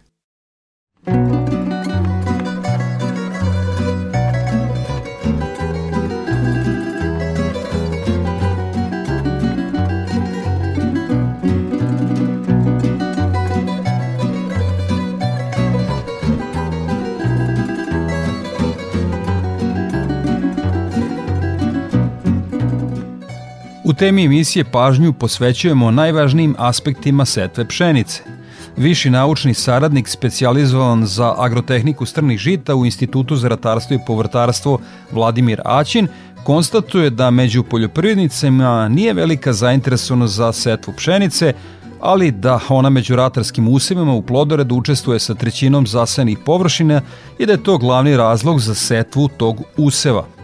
U 23.84 23.94
temi 23.94 24.24
emisije 24.24 24.66
pažnju 24.72 25.14
posvećujemo 25.14 25.92
najvažnijim 25.92 26.56
aspektima 26.58 27.26
setve 27.26 27.68
pšenice– 27.68 28.24
viši 28.78 29.10
naučni 29.10 29.54
saradnik 29.54 30.08
specijalizovan 30.08 31.06
za 31.06 31.34
agrotehniku 31.38 32.06
strnih 32.06 32.40
žita 32.40 32.76
u 32.76 32.86
Institutu 32.86 33.36
za 33.36 33.48
ratarstvo 33.48 33.96
i 33.96 34.00
povrtarstvo 34.08 34.80
Vladimir 35.12 35.62
Aćin 35.66 36.08
konstatuje 36.44 37.10
da 37.10 37.32
među 37.32 37.64
poljoprivrednicima 37.64 38.88
nije 38.90 39.14
velika 39.14 39.54
zainteresovanost 39.54 40.36
za 40.36 40.54
setvu 40.54 40.94
pšenice, 40.98 41.54
ali 42.02 42.32
da 42.32 42.60
ona 42.70 42.90
među 42.90 43.16
ratarskim 43.16 43.68
usevima 43.68 44.14
u 44.14 44.22
plodoredu 44.22 44.76
učestvuje 44.76 45.20
sa 45.20 45.36
trećinom 45.36 45.88
zasenih 45.88 46.38
površina 46.46 47.02
i 47.40 47.46
da 47.46 47.52
je 47.52 47.64
to 47.64 47.78
glavni 47.78 48.18
razlog 48.18 48.60
za 48.60 48.76
setvu 48.76 49.28
tog 49.28 49.62
useva. 49.78 50.35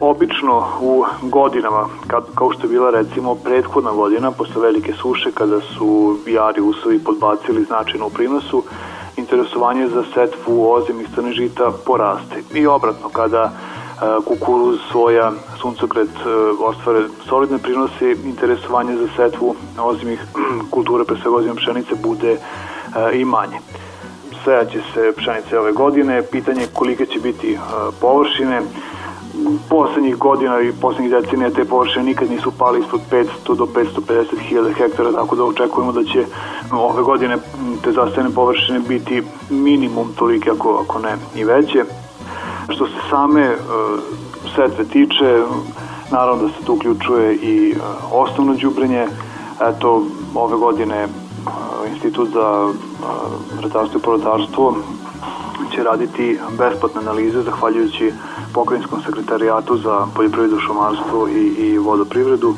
Obično 0.00 0.64
u 0.80 1.04
godinama, 1.22 1.86
kad, 2.06 2.24
kao 2.34 2.52
što 2.52 2.66
je 2.66 2.70
bila 2.70 2.90
recimo 2.90 3.34
prethodna 3.34 3.92
godina, 3.92 4.30
posle 4.30 4.62
velike 4.62 4.92
suše, 4.92 5.32
kada 5.34 5.60
su 5.60 6.16
jari 6.26 6.60
usovi 6.60 6.98
podbacili 6.98 7.64
značajno 7.64 8.06
u 8.06 8.10
prinosu, 8.10 8.62
interesovanje 9.16 9.88
za 9.88 10.04
setvu 10.14 10.72
ozimih 10.72 11.08
strane 11.12 11.32
žita 11.32 11.72
poraste. 11.86 12.42
I 12.54 12.66
obratno, 12.66 13.08
kada 13.08 13.42
e, 13.44 13.50
kukuruz, 14.24 14.78
soja, 14.92 15.32
suncokret 15.60 16.08
e, 16.08 16.30
ostvare 16.64 17.02
solidne 17.28 17.58
prinose, 17.58 18.16
interesovanje 18.24 18.96
za 18.96 19.08
setvu 19.16 19.54
ozimih 19.78 20.20
kulture, 20.74 21.04
pre 21.04 21.16
svega 21.22 21.36
ozimih 21.36 21.56
pšenice, 21.56 21.94
bude 22.02 22.32
e, 22.32 22.38
i 23.14 23.24
manje. 23.24 23.58
Sejaće 24.44 24.80
se 24.94 25.12
pšenice 25.16 25.58
ove 25.58 25.72
godine, 25.72 26.22
pitanje 26.22 26.66
kolike 26.72 27.06
će 27.06 27.20
biti 27.20 27.58
površine, 28.00 28.62
poslednjih 29.68 30.16
godina 30.16 30.60
i 30.60 30.72
poslednjih 30.80 31.10
decenija 31.10 31.50
te 31.50 31.64
površine 31.64 32.04
nikad 32.04 32.30
nisu 32.30 32.52
pali 32.58 32.80
ispod 32.80 33.00
500 33.10 33.56
do 33.56 33.66
550 33.74 34.24
hiljada 34.38 34.72
hektara, 34.72 35.12
tako 35.12 35.36
da 35.36 35.44
očekujemo 35.44 35.92
da 35.92 36.04
će 36.04 36.24
ove 36.72 37.02
godine 37.02 37.36
te 37.84 37.92
zastavljene 37.92 38.34
površine 38.34 38.80
biti 38.80 39.22
minimum 39.50 40.08
tolike, 40.18 40.50
ako, 40.50 40.84
ako 40.84 40.98
ne 40.98 41.16
i 41.34 41.44
veće. 41.44 41.84
Što 42.68 42.86
se 42.86 42.92
same 43.10 43.50
uh, 43.50 44.00
setve 44.54 44.84
tiče, 44.84 45.42
naravno 46.10 46.42
da 46.42 46.48
se 46.48 46.64
tu 46.66 46.74
uključuje 46.74 47.34
i 47.34 47.74
uh, 47.76 47.82
osnovno 48.12 48.54
đubrenje, 48.54 49.06
eto, 49.60 50.02
ove 50.34 50.56
godine 50.56 51.04
uh, 51.04 51.90
Institut 51.94 52.28
za 52.28 52.72
ratarstvo 53.62 53.98
i 53.98 54.02
porotarstvo 54.02 54.76
će 55.76 55.82
raditi 55.82 56.38
besplatne 56.58 57.00
analize 57.00 57.42
zahvaljujući 57.42 58.12
pokrajinskom 58.54 59.02
sekretarijatu 59.02 59.76
za 59.76 60.06
poljoprivredu, 60.14 60.60
šumarstvo 60.60 61.28
i, 61.28 61.42
i 61.58 61.78
vodoprivredu 61.78 62.54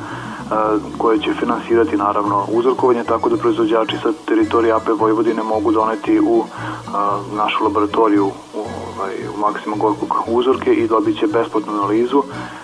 koje 0.99 1.19
će 1.19 1.35
finansirati 1.35 1.97
naravno 1.97 2.45
uzorkovanje 2.53 3.05
tako 3.05 3.29
da 3.29 3.37
proizvođači 3.37 3.97
sa 4.03 4.13
teritorije 4.27 4.73
AP 4.73 4.89
Vojvodine 4.99 5.43
mogu 5.43 5.73
doneti 5.73 6.21
u 6.21 6.45
našu 7.37 7.65
laboratoriju 7.65 8.27
u, 8.27 8.33
ovaj, 8.59 9.15
u 9.37 9.41
Maksima 9.41 9.77
Gorkog 9.77 10.15
uzorke 10.27 10.75
i 10.75 10.89
dobit 10.89 11.19
će 11.19 11.27
besplatnu 11.27 11.73
analizu 11.73 12.23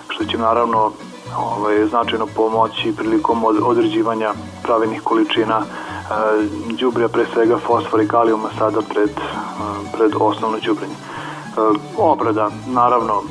što 0.09 0.25
će 0.25 0.37
naravno 0.37 0.91
ovaj, 1.37 1.85
značajno 1.85 2.27
pomoći 2.35 2.93
prilikom 2.97 3.45
određivanja 3.45 4.33
pravilnih 4.63 5.01
količina 5.01 5.61
đubrija, 6.79 7.07
pre 7.07 7.25
svega 7.33 7.57
fosfor 7.57 8.01
i 8.01 8.07
kalijuma 8.07 8.49
sada 8.59 8.81
pred, 8.81 9.09
pred 9.97 10.11
osnovno 10.19 10.57
đubrenje. 10.65 10.95
Obrada, 11.97 12.49
naravno, 12.67 13.21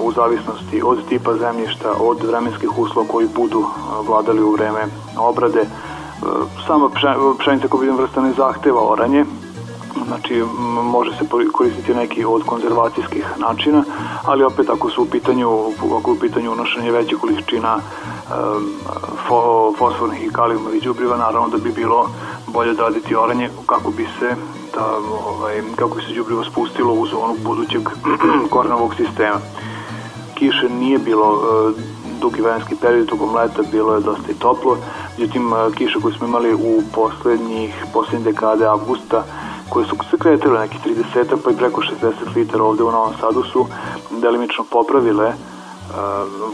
u 0.00 0.12
zavisnosti 0.12 0.82
od 0.84 0.98
tipa 1.08 1.34
zemljišta, 1.34 1.92
od 2.00 2.22
vremenskih 2.22 2.78
uslova 2.78 3.08
koji 3.08 3.28
budu 3.36 3.64
vladali 4.08 4.42
u 4.42 4.52
vreme 4.52 4.86
obrade. 5.18 5.66
Sama 6.66 6.90
pšenica 7.38 7.68
koja 7.68 7.80
vidim 7.80 7.96
vrsta 7.96 8.20
ne 8.20 8.32
zahteva 8.32 8.92
oranje, 8.92 9.24
znači 10.06 10.42
može 10.82 11.10
se 11.10 11.24
koristiti 11.52 11.94
neki 11.94 12.24
od 12.24 12.42
konzervacijskih 12.42 13.26
načina, 13.38 13.84
ali 14.24 14.44
opet 14.44 14.70
ako 14.70 14.90
su 14.90 15.02
u 15.02 15.06
pitanju, 15.06 15.48
ako 15.98 16.12
u 16.12 16.18
pitanju 16.20 16.52
unošenje 16.52 16.90
veće 16.90 17.16
količina 17.16 17.78
fo, 19.28 19.72
fosfornih 19.78 20.26
i 20.26 20.32
kalijumovih 20.32 20.82
đubriva, 20.82 21.16
naravno 21.16 21.48
da 21.48 21.58
bi 21.58 21.72
bilo 21.72 22.08
bolje 22.46 22.70
odraditi 22.70 23.16
oranje 23.16 23.50
kako 23.66 23.90
bi 23.90 24.06
se 24.18 24.36
da, 24.74 24.96
ovaj, 25.26 25.62
kako 25.76 25.94
bi 25.94 26.02
se 26.02 26.14
đubrivo 26.14 26.44
spustilo 26.44 26.94
u 26.94 27.06
zonu 27.06 27.36
budućeg 27.44 27.82
kornovog 28.54 28.94
sistema. 28.94 29.38
Kiše 30.34 30.68
nije 30.68 30.98
bilo 30.98 31.26
e, 31.34 31.72
dugi 32.20 32.40
vremenski 32.40 32.76
period, 32.76 33.08
tokom 33.08 33.34
leta 33.34 33.62
bilo 33.72 33.94
je 33.94 34.00
dosta 34.00 34.32
i 34.32 34.34
toplo, 34.34 34.76
međutim 35.18 35.52
e, 35.52 35.74
kiše 35.74 36.00
koje 36.02 36.14
smo 36.14 36.26
imali 36.26 36.54
u 36.54 36.82
poslednjih, 36.94 37.84
poslednje 37.92 38.24
dekade 38.24 38.66
avgusta 38.66 39.24
koje 39.68 39.86
su 39.86 39.96
se 40.10 40.16
kretile 40.18 40.60
neki 40.60 40.78
30 41.14 41.36
pa 41.44 41.50
i 41.50 41.56
preko 41.56 41.80
60 41.80 42.36
litara 42.36 42.64
ovde 42.64 42.82
u 42.82 42.90
Novom 42.90 43.12
Sadu 43.20 43.42
su 43.42 43.66
delimično 44.10 44.64
popravile 44.70 45.26
uh, 45.28 45.34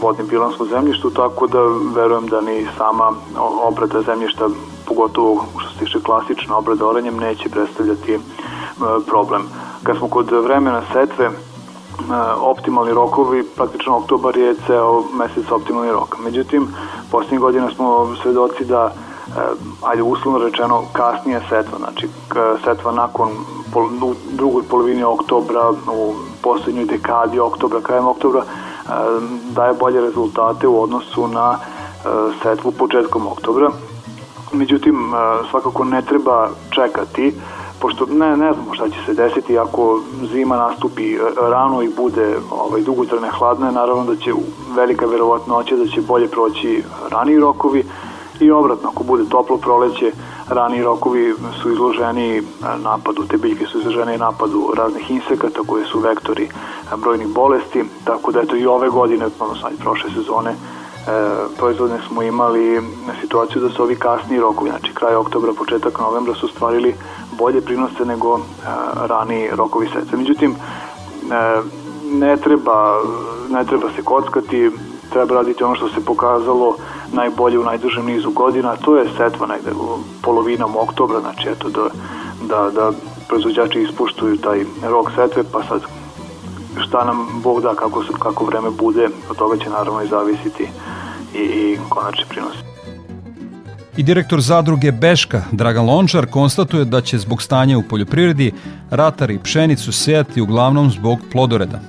vodnim 0.01 0.27
pilanskom 0.27 0.67
zemljištu, 0.67 1.09
tako 1.09 1.47
da 1.47 1.59
verujem 1.95 2.27
da 2.27 2.41
ni 2.41 2.67
sama 2.77 3.11
obrada 3.67 4.01
zemljišta, 4.01 4.49
pogotovo 4.85 5.45
što 5.57 5.69
se 5.71 5.79
tiče 5.79 5.99
klasična 5.99 6.57
obrada 6.57 6.87
oranjem, 6.87 7.17
neće 7.17 7.49
predstavljati 7.49 8.19
problem. 9.07 9.43
Kad 9.83 9.97
smo 9.97 10.07
kod 10.07 10.31
vremena 10.31 10.81
setve, 10.93 11.31
optimalni 12.41 12.93
rokovi, 12.93 13.43
praktično 13.55 13.97
oktobar 13.97 14.37
je 14.37 14.55
ceo 14.67 15.03
mesec 15.13 15.51
optimalni 15.51 15.91
rok. 15.91 16.15
Međutim, 16.23 16.67
poslednjih 17.11 17.41
godina 17.41 17.69
smo 17.75 18.15
svedoci 18.21 18.65
da 18.65 18.93
ajde 19.83 20.03
uslovno 20.03 20.39
rečeno 20.39 20.83
kasnije 20.93 21.41
setva, 21.49 21.77
znači 21.77 22.07
setva 22.63 22.91
nakon 22.91 23.29
pol, 23.73 23.85
u 23.85 24.13
drugoj 24.31 24.63
polovini 24.63 25.03
oktobra, 25.03 25.69
u 25.71 26.13
poslednjoj 26.41 26.85
dekadi 26.85 27.39
oktobra, 27.39 27.81
krajem 27.81 28.07
oktobra, 28.07 28.43
daje 29.49 29.73
bolje 29.73 30.01
rezultate 30.01 30.67
u 30.67 30.81
odnosu 30.81 31.27
na 31.27 31.57
setvu 32.43 32.71
početkom 32.71 33.27
oktobra. 33.27 33.71
Međutim, 34.53 34.95
svakako 35.49 35.83
ne 35.83 36.01
treba 36.01 36.49
čekati, 36.69 37.33
pošto 37.79 38.05
ne, 38.05 38.37
ne 38.37 38.53
znamo 38.53 38.73
šta 38.73 38.89
će 38.89 38.97
se 39.05 39.13
desiti 39.13 39.57
ako 39.57 39.99
zima 40.33 40.57
nastupi 40.57 41.17
rano 41.41 41.81
i 41.81 41.93
bude 41.97 42.37
ovaj, 42.51 42.81
dugotrajne 42.81 43.29
hladne, 43.29 43.71
naravno 43.71 44.03
da 44.03 44.15
će 44.15 44.33
velika 44.75 45.05
verovatnoća 45.05 45.75
da 45.75 45.87
će 45.87 46.01
bolje 46.01 46.27
proći 46.27 46.83
raniji 47.11 47.39
rokovi 47.39 47.85
i 48.41 48.51
obratno, 48.51 48.89
ako 48.89 49.03
bude 49.03 49.23
toplo 49.29 49.57
proleće, 49.57 50.11
rani 50.49 50.83
rokovi 50.83 51.33
su 51.61 51.71
izloženi 51.71 52.41
napadu, 52.83 53.23
te 53.27 53.37
biljke 53.37 53.65
su 53.65 53.79
izložene 53.79 54.17
napadu 54.17 54.73
raznih 54.77 55.11
insekata 55.11 55.59
koje 55.67 55.85
su 55.85 55.99
vektori 55.99 56.49
brojnih 56.97 57.27
bolesti, 57.27 57.83
tako 58.03 58.31
da 58.31 58.41
eto 58.41 58.55
i 58.55 58.65
ove 58.65 58.89
godine, 58.89 59.25
odnosno 59.39 59.69
i 59.69 59.81
prošle 59.83 60.09
sezone, 60.09 60.51
e, 60.51 60.55
proizvodne 61.57 61.99
smo 62.07 62.23
imali 62.23 62.81
situaciju 63.21 63.61
da 63.61 63.69
su 63.69 63.83
ovi 63.83 63.95
kasni 63.95 64.39
rokovi, 64.39 64.69
znači 64.69 64.93
kraj 64.93 65.15
oktobra, 65.15 65.53
početak 65.53 65.99
novembra 65.99 66.33
su 66.33 66.47
stvarili 66.47 66.95
bolje 67.37 67.61
prinose 67.61 68.05
nego 68.05 68.37
e, 68.37 68.41
rani 69.07 69.49
rokovi 69.51 69.87
seca. 69.87 70.17
Međutim, 70.17 70.51
e, 70.51 71.61
ne 72.11 72.37
treba, 72.37 73.01
ne 73.49 73.65
treba 73.65 73.87
se 73.95 74.03
kockati, 74.03 74.71
treba 75.11 75.35
raditi 75.35 75.63
ono 75.63 75.75
što 75.75 75.89
se 75.89 76.05
pokazalo 76.05 76.75
najbolje 77.13 77.59
u 77.59 77.63
najdužem 77.63 78.05
nizu 78.05 78.31
godina, 78.31 78.75
to 78.75 78.97
je 78.97 79.09
setva 79.17 79.47
negde 79.47 79.71
polovinom 80.21 80.75
oktobra, 80.75 81.19
znači 81.19 81.49
eto 81.49 81.69
da, 81.69 81.89
da, 82.47 82.69
da 82.71 82.91
proizvođači 83.27 83.81
ispuštuju 83.81 84.37
taj 84.37 84.65
rok 84.83 85.11
setve, 85.15 85.43
pa 85.51 85.63
sad 85.63 85.81
šta 86.87 87.05
nam 87.05 87.41
Bog 87.43 87.61
da, 87.61 87.75
kako, 87.75 88.03
kako 88.19 88.45
vreme 88.45 88.69
bude, 88.69 89.09
od 89.29 89.37
toga 89.37 89.57
će 89.57 89.69
naravno 89.69 90.01
i 90.01 90.07
zavisiti 90.07 90.67
i, 91.35 91.39
i 91.39 91.77
konačni 91.89 92.25
prinos. 92.29 92.53
I 93.97 94.03
direktor 94.03 94.41
zadruge 94.41 94.91
Beška, 94.91 95.41
Dragan 95.51 95.85
Lončar, 95.85 96.25
konstatuje 96.25 96.85
da 96.85 97.01
će 97.01 97.17
zbog 97.17 97.41
stanja 97.41 97.77
u 97.77 97.83
poljoprivredi 97.89 98.53
ratari 98.89 99.39
pšenicu 99.43 99.91
sejati 99.91 100.41
uglavnom 100.41 100.91
zbog 100.91 101.19
plodoreda. 101.31 101.79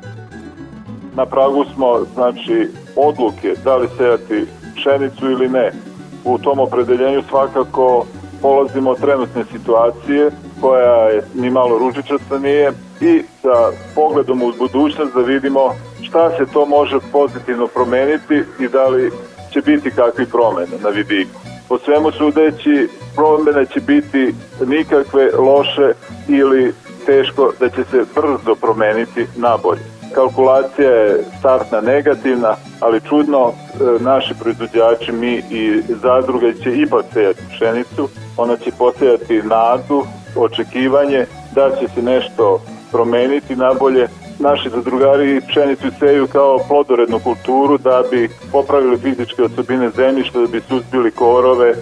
Na 1.15 1.27
pragu 1.27 1.65
smo, 1.75 2.01
znači, 2.15 2.69
odluke 2.97 3.55
da 3.65 3.77
li 3.77 3.89
sejati 3.97 4.47
pšenicu 4.77 5.31
ili 5.31 5.49
ne. 5.49 5.73
U 6.25 6.39
tom 6.39 6.61
opredeljenju 6.61 7.23
svakako 7.29 8.07
polazimo 8.43 8.91
od 8.91 9.01
trenutne 9.01 9.45
situacije 9.53 10.31
koja 10.61 11.09
je 11.09 11.23
ni 11.35 11.51
malo 11.51 11.79
ružičasta 11.79 12.39
nije 12.39 12.73
i 13.01 13.23
sa 13.43 13.71
pogledom 13.95 14.43
u 14.43 14.53
budućnost 14.59 15.15
da 15.15 15.21
vidimo 15.21 15.75
šta 16.03 16.31
se 16.31 16.47
to 16.53 16.67
može 16.67 16.99
pozitivno 17.13 17.67
promeniti 17.67 18.43
i 18.61 18.69
da 18.69 18.89
li 18.89 19.11
će 19.53 19.61
biti 19.61 19.91
kakvi 19.91 20.27
promene 20.27 20.77
na 20.83 20.89
vidiku. 20.89 21.41
Po 21.69 21.79
svemu 21.79 22.13
sudeći, 22.13 22.89
promene 23.17 23.67
će 23.67 23.81
biti 23.81 24.35
nikakve 24.67 25.31
loše 25.39 25.93
ili 26.29 26.75
teško 27.07 27.53
da 27.61 27.69
će 27.69 27.85
se 27.85 28.05
brzo 28.15 28.55
promeniti 28.61 29.27
nabolje. 29.37 29.92
Kalkulacija 30.15 30.91
je 30.91 31.25
startna 31.39 31.81
negativna, 31.81 32.57
ali 32.81 33.01
čudno 33.01 33.49
e, 33.49 33.53
naši 34.01 34.35
proizvođači, 34.41 35.13
mi 35.13 35.43
i 35.51 35.83
zadruge 35.89 36.55
će 36.55 36.77
ipak 36.77 37.05
sejati 37.13 37.43
pšenicu, 37.51 38.09
ona 38.37 38.57
će 38.57 38.71
posejati 38.79 39.43
nadu, 39.43 40.05
očekivanje 40.37 41.27
da 41.55 41.71
će 41.81 41.89
se 41.95 42.03
nešto 42.03 42.61
promeniti 42.93 43.57
nabolje. 43.57 44.09
Naši 44.39 44.71
zadrugari 44.71 45.41
pšenicu 45.49 45.87
seju 45.99 46.27
kao 46.27 46.59
plodorednu 46.69 47.19
kulturu 47.19 47.79
da 47.79 48.03
bi 48.11 48.29
popravili 48.53 48.99
fizičke 48.99 49.43
osobine 49.43 49.91
zemljišta, 49.91 50.39
da 50.41 50.47
bi 50.47 50.61
suzbili 50.69 51.11
korove 51.11 51.75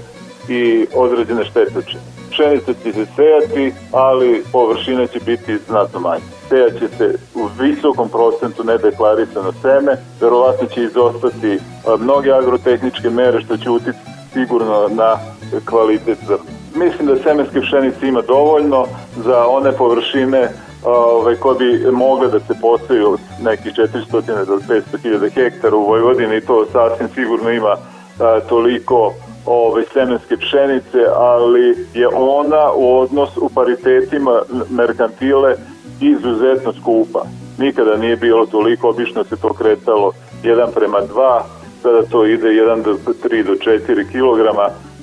i 0.49 0.87
određene 0.95 1.45
štetoče. 1.45 1.99
Pšenica 2.31 2.73
će 2.83 2.93
se 2.93 3.07
sejati, 3.17 3.73
ali 3.93 4.45
površina 4.53 5.07
će 5.07 5.21
biti 5.21 5.59
znatno 5.69 6.01
manje 6.01 6.40
sejaće 6.51 6.89
se 6.99 7.15
u 7.35 7.49
visokom 7.61 8.09
procentu 8.09 8.65
nedeklarisano 8.65 9.53
seme, 9.63 9.97
verovatno 10.21 10.67
će 10.69 10.83
izostati 10.83 11.59
mnoge 12.01 12.33
agrotehničke 12.33 13.11
mere 13.11 13.41
što 13.41 13.57
će 13.57 13.71
uticati 13.71 14.11
sigurno 14.33 14.89
na 14.89 15.17
kvalitet 15.65 16.19
zrna. 16.27 16.51
Mislim 16.75 17.09
da 17.09 17.17
semenske 17.17 17.61
pšenice 17.61 18.09
ima 18.09 18.23
dovoljno 18.23 18.87
za 19.17 19.47
one 19.47 19.73
površine 19.73 20.49
ovaj, 20.85 21.37
koje 21.37 21.59
bi 21.59 21.91
mogle 21.93 22.29
da 22.29 22.41
se 22.41 22.55
postoju 22.61 23.19
nekih 23.43 23.73
400 23.73 24.47
do 24.47 24.59
500 24.69 24.83
hiljada 25.03 25.29
hektara 25.29 25.77
u 25.77 25.87
Vojvodini 25.87 26.37
i 26.37 26.41
to 26.41 26.67
sasvim 26.73 27.09
sigurno 27.15 27.51
ima 27.51 27.77
a, 28.21 28.41
toliko 28.49 29.15
ove 29.47 29.85
semenske 29.93 30.37
pšenice, 30.37 30.99
ali 31.17 31.87
je 31.95 32.09
ona 32.09 32.73
u 32.77 32.99
odnos 32.99 33.37
u 33.37 33.49
paritetima 33.55 34.43
merkantile 34.71 35.55
izuzetno 36.01 36.73
skupa. 36.73 37.25
nikada 37.59 37.97
nije 37.97 38.17
bilo 38.17 38.47
toliko, 38.47 38.89
obično 38.89 39.25
se 39.25 39.37
to 39.37 39.53
kretalo 39.53 40.13
1 40.45 40.67
prema 40.75 40.99
2, 41.15 41.41
sada 41.83 42.03
to 42.03 42.27
ide 42.27 42.49
1 42.49 42.83
do 42.83 42.97
3 43.25 43.43
do 43.43 43.53
4 43.53 44.05
kg, 44.13 44.59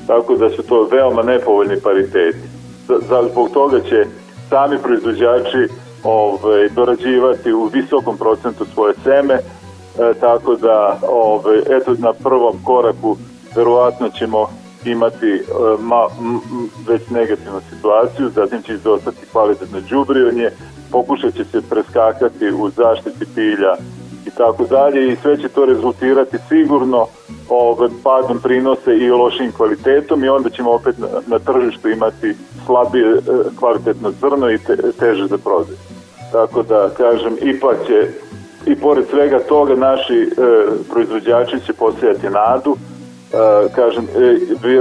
tako 0.08 0.36
da 0.36 0.50
su 0.50 0.64
to 0.64 0.88
veoma 0.92 1.22
nepovoljni 1.22 1.76
pariteti. 1.84 2.38
Zbog 3.32 3.50
toga 3.54 3.80
će 3.80 4.06
sami 4.50 4.78
proizvođači 4.84 5.68
ovaj, 6.04 6.70
dorađivati 6.70 7.54
u 7.54 7.66
visokom 7.66 8.18
procentu 8.18 8.66
svoje 8.74 8.94
seme, 9.04 9.34
e, 9.34 9.40
tako 10.20 10.56
da 10.56 11.00
ovaj, 11.10 11.58
eto 11.70 11.96
na 12.00 12.14
prvom 12.14 12.56
koraku 12.64 13.18
verovatno 13.56 14.10
ćemo 14.10 14.48
imati 14.86 15.28
e, 15.28 15.42
ma, 15.80 16.08
m, 16.20 16.40
već 16.88 17.10
negativnu 17.10 17.62
situaciju, 17.70 18.30
zatim 18.36 18.62
će 18.62 18.74
izostati 18.74 19.26
kvalitetno 19.32 19.80
džubrivanje, 19.90 20.50
pokušat 20.92 21.34
će 21.34 21.44
se 21.44 21.62
preskakati 21.70 22.52
u 22.52 22.70
zaštiti 22.70 23.26
pilja 23.36 23.76
i 24.28 24.30
tako 24.38 24.64
dalje 24.64 25.12
i 25.12 25.16
sve 25.16 25.38
će 25.38 25.48
to 25.50 25.66
rezultirati 25.66 26.38
sigurno 26.50 27.08
ovaj, 27.50 27.90
padom 28.04 28.40
prinose 28.40 28.98
i 28.98 29.10
lošim 29.10 29.52
kvalitetom 29.52 30.24
i 30.24 30.30
onda 30.30 30.50
ćemo 30.50 30.72
opet 30.72 30.98
na, 30.98 31.08
na 31.28 31.40
tržištu 31.40 31.90
imati 31.90 32.36
slabije 32.66 33.08
e, 33.08 33.22
kvalitetno 33.60 34.12
zrno 34.22 34.52
i 34.52 34.58
te, 34.58 34.78
teže 35.00 35.28
za 35.28 35.38
prodaju. 35.38 35.78
Tako 36.32 36.64
da, 36.64 36.90
kažem, 36.98 37.34
ipak 37.42 37.78
će 37.88 38.08
i 38.66 38.76
pored 38.76 39.06
svega 39.10 39.40
toga 39.40 39.76
naši 39.76 40.22
e, 40.22 40.28
proizvođači 40.90 41.60
će 41.66 41.74
posijati 41.74 42.30
nadu, 42.30 42.76
e, 42.76 43.68
kažem, 43.76 44.08
e, 44.16 44.38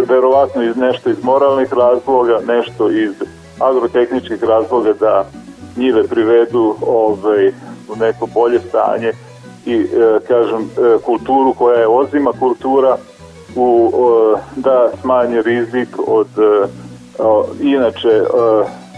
verovatno 0.08 0.62
iz 0.62 0.76
nešto 0.76 1.10
iz 1.10 1.24
moralnih 1.24 1.72
razloga, 1.72 2.40
nešto 2.46 2.90
iz 2.90 3.12
agrotehničkih 3.60 4.44
razloga 4.44 4.92
da 4.92 5.30
njive 5.76 6.06
privedu 6.08 6.74
ovaj, 6.86 7.48
u 7.88 7.96
neko 7.96 8.26
bolje 8.34 8.60
stanje 8.68 9.12
i 9.66 9.74
e, 9.74 9.86
kažem 10.28 10.62
e, 10.62 10.98
kulturu 11.02 11.54
koja 11.54 11.80
je 11.80 11.88
ozima 11.88 12.32
kultura 12.40 12.96
u, 13.56 13.92
e, 14.36 14.40
da 14.56 14.88
smanje 15.00 15.42
rizik 15.42 15.88
od 16.06 16.28
e, 16.38 16.66
inače 17.60 18.08
e, 18.08 18.24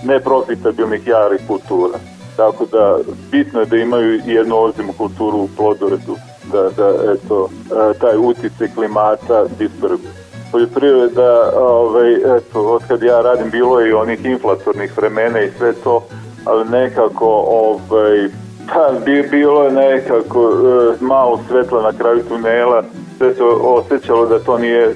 neprofitabilnih 0.04 1.06
jarih 1.06 1.40
kultura. 1.46 1.98
Tako 2.36 2.66
da 2.72 2.98
bitno 3.30 3.60
je 3.60 3.66
da 3.66 3.76
imaju 3.76 4.20
jednu 4.26 4.56
ozimu 4.56 4.92
kulturu 4.92 5.38
u 5.38 5.48
plodoredu, 5.56 6.16
da, 6.52 6.62
da 6.62 7.12
eto, 7.12 7.48
e, 7.70 7.98
taj 7.98 8.16
utice 8.18 8.68
klimata 8.74 9.44
disperbuje. 9.58 10.12
Poljoprivreda, 10.52 11.52
ovaj, 11.56 12.14
eto, 12.14 12.62
od 12.62 12.82
kad 12.88 13.02
ja 13.02 13.20
radim, 13.20 13.50
bilo 13.50 13.80
je 13.80 13.90
i 13.90 13.92
onih 13.92 14.24
inflatornih 14.24 14.96
vremena 14.96 15.40
i 15.40 15.50
sve 15.58 15.72
to, 15.72 16.06
ali 16.48 16.68
nekako 16.68 17.26
ovaj, 17.48 18.28
pa, 18.68 18.92
bilo 19.30 19.64
je 19.64 19.72
nekako 19.72 20.50
e, 20.50 21.04
malo 21.04 21.40
svetla 21.48 21.82
na 21.82 21.98
kraju 21.98 22.24
tunela, 22.28 22.82
sve 23.16 23.34
se 23.34 23.42
osjećalo 23.62 24.26
da 24.26 24.38
to 24.38 24.58
nije 24.58 24.84
e, 24.84 24.94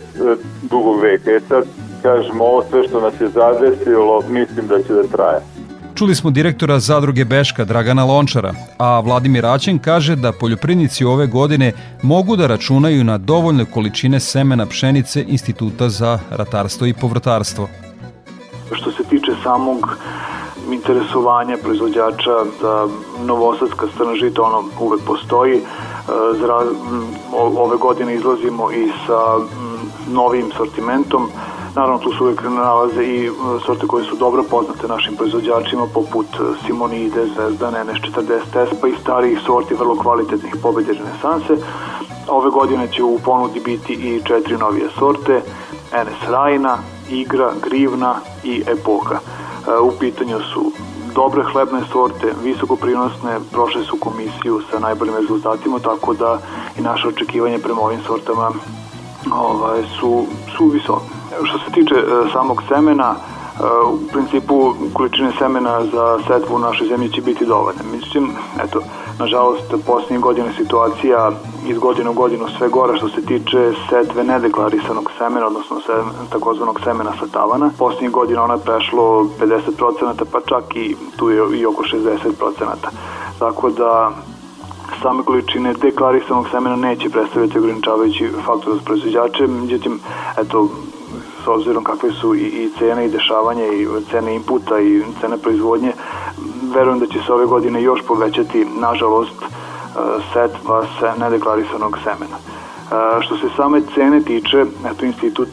dugog 0.63 1.01
veka. 1.01 1.31
E 1.31 1.41
sad, 1.49 1.65
kažem, 2.03 2.41
ovo 2.41 2.65
sve 2.71 2.89
što 2.89 3.01
nas 3.01 3.15
je 3.21 3.29
zadesilo, 3.29 4.23
mislim 4.29 4.67
da 4.67 4.83
će 4.83 4.93
da 4.93 5.03
traje. 5.03 5.41
Čuli 5.95 6.15
smo 6.15 6.31
direktora 6.31 6.79
zadruge 6.79 7.25
Beška 7.25 7.65
Dragana 7.65 8.05
Lončara, 8.05 8.55
a 8.79 9.01
Vladimir 9.01 9.47
Aćen 9.47 9.79
kaže 9.79 10.17
da 10.17 10.33
poljoprivnici 10.33 11.05
ove 11.05 11.27
godine 11.27 11.73
mogu 12.03 12.37
da 12.37 12.47
računaju 12.47 13.05
na 13.05 13.19
dovoljne 13.19 13.65
količine 13.65 14.21
semena 14.21 14.67
pšenice 14.67 15.25
Instituta 15.29 15.89
za 15.89 16.19
ratarstvo 16.31 16.87
i 16.87 16.95
povrtarstvo. 16.95 17.69
Što 18.73 18.93
se 18.93 19.05
tiče 19.11 19.33
samog 19.43 19.99
interesovanja 20.71 21.57
proizvođača 21.63 22.45
da 22.63 22.87
novosadska 23.25 23.87
strana 23.95 24.15
žita 24.15 24.43
ono 24.43 24.65
uvek 24.81 25.01
postoji. 25.07 25.57
E, 25.57 25.63
ove 27.57 27.77
godine 27.77 28.15
izlazimo 28.15 28.71
i 28.71 28.91
sa 29.07 29.39
novim 30.13 30.51
sortimentom 30.57 31.29
Naravno, 31.75 31.99
tu 31.99 32.13
su 32.13 32.25
uvek 32.25 32.43
nalaze 32.43 33.05
i 33.05 33.31
sorte 33.67 33.87
koje 33.87 34.05
su 34.05 34.17
dobro 34.17 34.43
poznate 34.51 34.89
našim 34.89 35.17
proizvođačima, 35.17 35.87
poput 35.95 36.27
Simonide, 36.67 37.27
Zvezdan, 37.27 37.75
NS40S, 37.75 38.69
pa 38.81 38.89
i 38.89 38.95
starijih 39.03 39.39
sorti 39.47 39.75
vrlo 39.75 39.97
kvalitetnih 39.97 40.57
pobede 40.63 40.93
renesanse. 40.93 41.65
Ove 42.29 42.51
godine 42.51 42.89
će 42.89 43.03
u 43.03 43.19
ponudi 43.25 43.61
biti 43.61 43.93
i 43.93 44.23
četiri 44.25 44.57
novije 44.57 44.89
sorte, 44.99 45.43
NS 45.93 46.31
Rajna, 46.31 46.79
Igra, 47.11 47.53
Grivna 47.63 48.15
i 48.45 48.63
Epoka. 48.67 49.19
E, 49.69 49.79
u 49.79 49.93
pitanju 50.01 50.39
su 50.55 50.73
dobre 51.15 51.43
hlebne 51.45 51.81
sorte, 51.93 52.33
visoko 52.43 52.77
prinosne, 52.77 53.39
prošle 53.53 53.85
su 53.85 53.97
komisiju 53.97 54.61
sa 54.71 54.79
najboljim 54.79 55.15
rezultatima, 55.15 55.79
tako 55.79 56.15
da 56.15 56.39
i 56.79 56.81
naše 56.81 57.09
očekivanje 57.09 57.59
prema 57.59 57.81
ovim 57.81 58.01
sortama 58.07 58.51
ovaj, 59.33 59.83
su, 60.01 60.27
su 60.57 60.67
visoke. 60.67 61.05
Što 61.45 61.59
se 61.59 61.71
tiče 61.75 61.95
e, 61.95 62.31
samog 62.33 62.63
semena, 62.69 63.15
e, 63.15 63.63
u 63.87 63.99
principu 64.13 64.75
količine 64.93 65.33
semena 65.39 65.85
za 65.93 66.19
setvu 66.27 66.55
u 66.55 66.59
našoj 66.59 66.89
zemlji 66.89 67.13
će 67.13 67.21
biti 67.21 67.47
dovoljne. 67.47 67.81
Mislim, 67.93 68.31
eto, 68.65 68.81
nažalost, 69.19 69.75
posljednje 69.87 70.19
godine 70.19 70.53
situacija 70.57 71.31
iz 71.67 71.79
godine 71.79 72.11
u 72.11 72.13
godinu 72.13 72.47
sve 72.59 72.69
gore 72.69 72.97
što 72.97 73.09
se 73.09 73.27
tiče 73.27 73.73
setve 73.91 74.25
nedeklarisanog 74.25 75.11
semena, 75.19 75.47
odnosno 75.47 75.81
se, 75.81 75.93
takozvanog 76.31 76.81
semena 76.85 77.13
sa 77.21 77.27
tavana. 77.27 77.71
Posljednje 77.79 78.09
godine 78.09 78.41
ona 78.41 78.55
je 78.55 78.61
prešlo 78.61 79.27
50%, 79.41 80.25
pa 80.33 80.41
čak 80.41 80.77
i 80.77 80.97
tu 81.17 81.31
je 81.31 81.59
i 81.61 81.67
oko 81.67 81.83
60%. 81.83 82.31
Tako 83.39 83.71
da 83.71 84.11
same 85.03 85.23
količine 85.23 85.75
deklarisanog 85.75 86.47
semena 86.51 86.77
neće 86.77 87.11
predstaviti 87.11 87.59
ograničavajući 87.59 88.29
faktor 88.47 88.75
za 88.75 88.81
proizvođače, 88.85 89.47
međutim, 89.47 90.01
eto, 90.39 90.69
s 91.45 91.47
obzirom 91.47 91.85
kakve 91.85 92.13
su 92.13 92.35
i, 92.35 92.41
i 92.41 92.71
cene 92.79 93.07
i 93.07 93.11
dešavanje 93.11 93.67
i 93.67 93.87
cene 94.11 94.35
inputa 94.35 94.81
i 94.81 95.03
cene 95.21 95.39
proizvodnje, 95.39 95.93
verujem 96.75 96.99
da 96.99 97.07
će 97.07 97.19
se 97.27 97.33
ove 97.33 97.47
godine 97.47 97.83
još 97.83 98.01
povećati, 98.09 98.67
nažalost, 98.81 99.43
e, 99.43 99.47
setva 100.33 100.85
se 100.99 101.21
nedeklarisanog 101.21 101.99
semena. 102.05 102.37
E, 102.39 103.23
što 103.23 103.37
se 103.37 103.47
same 103.57 103.83
cene 103.95 104.21
tiče, 104.21 104.65
eto 104.93 105.07
institut 105.07 105.49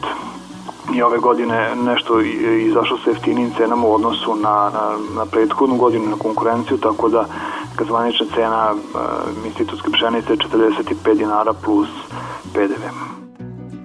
i 0.94 1.02
ove 1.02 1.18
godine 1.18 1.74
nešto 1.76 2.20
izašao 2.20 2.98
sa 3.04 3.10
jeftinim 3.10 3.50
cenama 3.56 3.86
u 3.86 3.94
odnosu 3.94 4.34
na, 4.34 4.70
na, 4.74 4.96
na 5.16 5.26
prethodnu 5.26 5.76
godinu 5.76 6.06
na 6.06 6.16
konkurenciju, 6.16 6.78
tako 6.78 7.08
da 7.08 7.24
kad 7.76 7.86
zvanična 7.86 8.26
cena 8.34 8.72
e, 8.72 8.98
institutske 9.46 9.90
pšenice 9.90 10.32
je 10.32 10.36
45 10.36 11.14
dinara 11.14 11.52
plus 11.52 11.88
PDV 12.54 13.19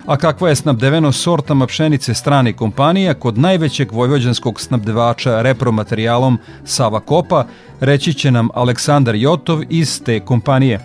a 0.08 0.18
kakva 0.18 0.50
je 0.50 0.56
snabdeveno 0.56 1.12
sortama 1.12 1.66
pšenice 1.66 2.14
strane 2.14 2.54
kompanija 2.54 3.14
kod 3.14 3.38
najvećeg 3.38 3.92
vojvođanskog 3.92 4.62
snabdevača 4.62 5.42
repromaterijalom 5.42 6.38
Sava 6.64 7.00
Kopa, 7.00 7.44
reći 7.80 8.14
će 8.14 8.32
nam 8.32 8.50
Aleksandar 8.54 9.16
Jotov 9.16 9.60
iz 9.70 10.04
te 10.04 10.20
kompanije. 10.20 10.80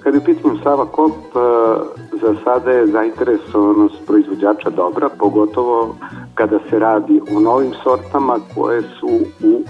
Kada 0.00 0.16
je 0.16 0.24
pitanju 0.24 0.58
Sava 0.62 0.86
Kop, 0.86 1.12
e, 1.12 1.38
za 2.22 2.34
sada 2.44 2.70
je 2.70 2.86
zainteresovanost 2.86 3.94
proizvođača 4.06 4.70
dobra, 4.70 5.08
pogotovo 5.18 5.96
kada 6.34 6.58
se 6.70 6.78
radi 6.78 7.20
o 7.36 7.40
novim 7.40 7.72
sortama 7.82 8.38
koje 8.54 8.82
su 8.82 9.08
u 9.42 9.62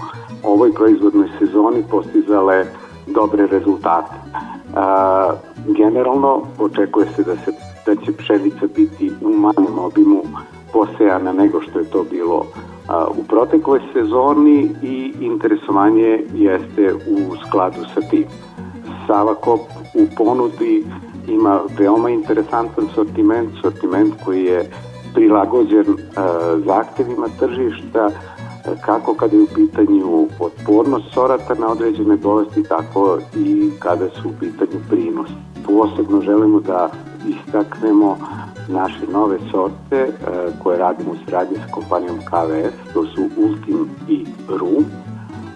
ovoj 0.43 0.73
proizvodnoj 0.73 1.27
sezoni 1.39 1.83
postizale 1.91 2.65
dobre 3.07 3.47
rezultate. 3.47 4.13
Generalno 5.67 6.41
očekuje 6.59 7.07
se 7.15 7.23
da 7.23 7.35
se 7.35 7.74
pšenica 8.25 8.67
biti 8.75 9.11
u 9.21 9.29
manjem 9.29 9.79
obimu 9.79 10.21
posejana 10.73 11.33
nego 11.33 11.61
što 11.61 11.79
je 11.79 11.85
to 11.85 12.05
bilo 12.11 12.45
a, 12.87 13.07
u 13.17 13.23
protekloj 13.23 13.79
sezoni 13.93 14.69
i 14.83 15.13
interesovanje 15.19 16.23
jeste 16.33 16.93
u 16.93 17.35
skladu 17.47 17.81
sa 17.93 18.01
tim. 18.01 18.25
Savakop 19.07 19.59
u 19.93 20.05
ponudi 20.17 20.85
ima 21.27 21.59
veoma 21.79 22.09
interesantan 22.09 22.87
sortiment, 22.95 23.49
sortiment 23.61 24.13
koji 24.25 24.43
je 24.43 24.71
prilagođen 25.13 25.85
a, 25.87 26.57
zahtevima 26.65 27.27
tržišta, 27.39 28.09
kako 28.85 29.13
kada 29.13 29.35
je 29.35 29.43
u 29.43 29.47
pitanju 29.55 30.27
otpornost 30.39 31.05
sorata 31.13 31.53
na 31.53 31.67
određene 31.67 32.15
bolesti, 32.15 32.63
tako 32.63 33.19
i 33.35 33.69
kada 33.79 34.09
su 34.09 34.29
u 34.29 34.33
pitanju 34.39 34.81
prinos. 34.89 35.29
Posebno 35.67 36.21
želimo 36.21 36.59
da 36.59 36.89
istaknemo 37.27 38.17
naše 38.67 39.07
nove 39.11 39.37
sorte 39.51 39.95
e, 39.95 40.09
koje 40.63 40.77
radimo 40.77 41.11
u 41.11 41.15
sradnji 41.27 41.57
sa 41.57 41.71
kompanijom 41.71 42.17
KVS, 42.17 42.93
to 42.93 43.05
su 43.05 43.29
Ultim 43.37 43.89
i 44.09 44.25
Ru. 44.49 44.83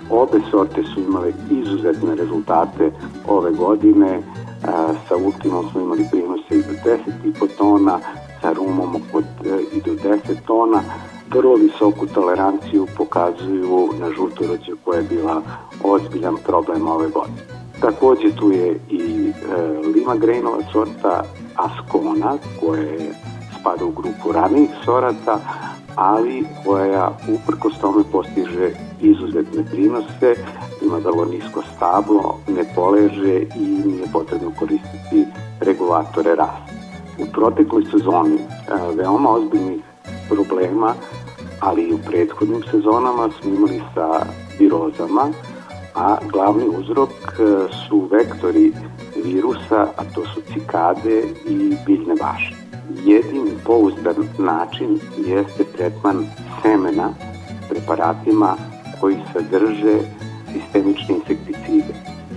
Obe 0.09 0.39
sorte 0.51 0.83
su 0.83 1.01
imale 1.01 1.33
izuzetne 1.49 2.15
rezultate 2.15 2.91
ove 3.27 3.51
godine, 3.51 4.09
e, 4.09 4.21
sa 5.07 5.15
Ultimom 5.15 5.69
smo 5.71 5.81
imali 5.81 6.05
prinose 6.11 6.55
i 6.55 6.63
do 6.63 6.73
10,5 6.85 7.47
tona, 7.57 7.99
sa 8.41 8.53
Rumom 8.53 8.95
od 9.13 9.23
e, 9.45 9.61
i 9.73 9.81
do 9.81 9.91
10 9.91 10.17
tona, 10.47 10.81
vrlo 11.33 11.55
visoku 11.55 12.07
toleranciju 12.07 12.87
pokazuju 12.97 13.89
na 13.99 14.09
žutorođe 14.09 14.71
koja 14.85 14.97
je 14.97 15.07
bila 15.09 15.41
ozbiljan 15.83 16.35
problem 16.45 16.87
ove 16.87 17.07
godine. 17.07 17.41
Takođe 17.81 18.35
tu 18.35 18.51
je 18.51 18.79
i 18.89 19.29
e, 19.29 19.33
Lima 19.95 20.15
Grejnova 20.15 20.59
sorta 20.71 21.23
Ascona, 21.59 22.37
koja 22.59 23.13
spada 23.59 23.85
u 23.85 23.91
grupu 23.91 24.31
ranijih 24.31 24.69
sorata, 24.85 25.39
ali 25.95 26.45
koja 26.65 27.11
uprkos 27.27 27.79
tome 27.81 28.03
postiže 28.11 28.71
izuzetne 29.01 29.63
prinose, 29.71 30.35
ima 30.81 30.97
vrlo 30.97 31.25
nisko 31.25 31.63
stablo, 31.75 32.39
ne 32.47 32.63
poleže 32.75 33.41
i 33.55 33.65
nije 33.85 34.03
potrebno 34.13 34.51
koristiti 34.59 35.25
regulatore 35.59 36.35
rasta. 36.35 36.73
U 37.19 37.25
protekloj 37.33 37.85
sezoni 37.85 38.35
e, 38.35 38.41
veoma 38.95 39.29
ozbiljnih 39.29 39.81
problema, 40.29 40.93
ali 41.59 41.81
i 41.83 41.93
u 41.93 41.97
prethodnim 41.97 42.63
sezonama 42.71 43.29
smo 43.41 43.53
imali 43.53 43.81
sa 43.93 44.25
virozama, 44.59 45.29
a 45.95 46.17
glavni 46.31 46.65
uzrok 46.79 47.09
e, 47.09 47.43
su 47.87 48.07
vektori 48.11 48.73
virusa, 49.25 49.81
a 49.97 50.03
to 50.15 50.25
su 50.25 50.41
cikade 50.53 51.23
i 51.45 51.75
biljne 51.85 52.15
vaše. 52.21 52.55
Jedini 53.05 53.51
pouzdan 53.65 54.15
način 54.37 54.99
jeste 55.17 55.63
tretman 55.63 56.25
semena 56.61 57.13
preparatima 57.69 58.55
koji 59.01 59.17
sadrže 59.33 59.99
sistemične 60.53 61.15
insekticide. 61.15 61.93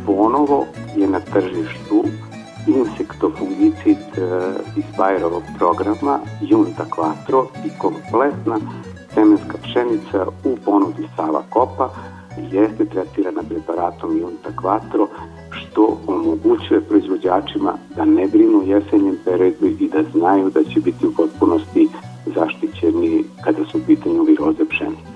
Ponovo 0.06 0.66
je 0.96 1.08
na 1.08 1.20
tržištu 1.20 2.04
insektofungicid 2.66 3.98
e, 3.98 4.20
iz 4.76 4.84
Bayerovog 4.98 5.42
programa 5.58 6.20
Junta 6.40 6.84
Quattro 6.84 7.46
i 7.66 7.70
kompletna 7.78 8.58
semenska 9.14 9.58
pšenica 9.62 10.26
u 10.44 10.56
ponudi 10.64 11.08
Sava 11.16 11.42
Kopa 11.50 11.90
jeste 12.50 12.84
tretirana 12.84 13.42
preparatom 13.48 14.18
Junta 14.18 14.50
Quattro 14.62 15.06
što 15.72 15.98
omogućuje 16.06 16.80
proizvođačima 16.80 17.72
da 17.96 18.04
ne 18.04 18.28
brinu 18.28 18.62
jesenjem 18.66 19.18
periodu 19.24 19.66
i 19.66 19.88
da 19.88 20.02
znaju 20.12 20.50
da 20.50 20.64
će 20.64 20.80
biti 20.80 21.06
u 21.06 21.12
potpunosti 21.16 21.88
zaštićeni 22.34 23.24
kada 23.44 23.64
su 23.64 23.78
u 23.78 23.80
pitanju 23.86 24.22
viroze 24.22 24.64
pšenice. 24.64 25.11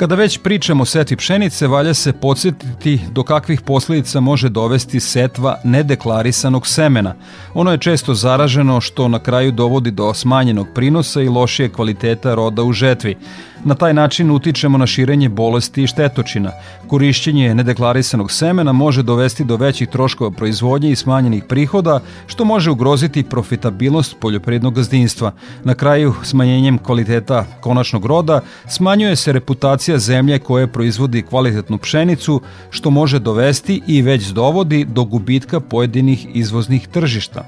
Kada 0.00 0.14
već 0.14 0.38
pričamo 0.38 0.82
o 0.82 0.86
setvi 0.86 1.16
pšenice, 1.16 1.66
valja 1.66 1.94
se 1.94 2.12
podsjetiti 2.12 3.00
do 3.12 3.22
kakvih 3.22 3.60
posljedica 3.60 4.20
može 4.20 4.48
dovesti 4.48 5.00
setva 5.00 5.56
nedeklariranog 5.64 6.66
semena. 6.66 7.14
Ono 7.54 7.72
je 7.72 7.78
često 7.78 8.14
zaraženo 8.14 8.80
što 8.80 9.08
na 9.08 9.18
kraju 9.18 9.52
dovodi 9.52 9.90
do 9.90 10.14
smanjenog 10.14 10.66
prinosa 10.74 11.20
i 11.20 11.28
lošije 11.28 11.68
kvaliteta 11.68 12.34
roda 12.34 12.62
u 12.62 12.72
žetvi. 12.72 13.16
Na 13.64 13.74
taj 13.74 13.94
način 13.94 14.30
utičemo 14.30 14.78
na 14.78 14.86
širenje 14.86 15.28
bolesti 15.28 15.82
i 15.82 15.86
štetočina. 15.86 16.50
Korišćenje 16.88 17.54
nedeklariranog 17.54 18.32
semena 18.32 18.72
može 18.72 19.02
dovesti 19.02 19.44
do 19.44 19.56
većih 19.56 19.88
troškova 19.88 20.30
proizvodnje 20.30 20.90
i 20.90 20.96
smanjenih 20.96 21.44
prihoda, 21.44 22.00
što 22.26 22.44
može 22.44 22.70
ugroziti 22.70 23.22
profitabilnost 23.22 24.16
poljoprivrednog 24.20 24.74
gazdinstva. 24.74 25.32
Na 25.64 25.74
kraju, 25.74 26.14
smanjenjem 26.22 26.78
kvaliteta 26.78 27.44
konačnog 27.60 28.06
roda, 28.06 28.40
smanjuje 28.68 29.16
se 29.16 29.32
reputacija 29.32 29.89
zemlje 29.98 30.38
koje 30.38 30.66
proizvodi 30.66 31.22
kvalitetnu 31.22 31.78
pšenicu, 31.78 32.40
što 32.70 32.90
može 32.90 33.18
dovesti 33.18 33.82
i 33.86 34.02
već 34.02 34.26
dovodi 34.26 34.84
do 34.84 35.04
gubitka 35.04 35.60
pojedinih 35.60 36.26
izvoznih 36.34 36.88
tržišta. 36.88 37.44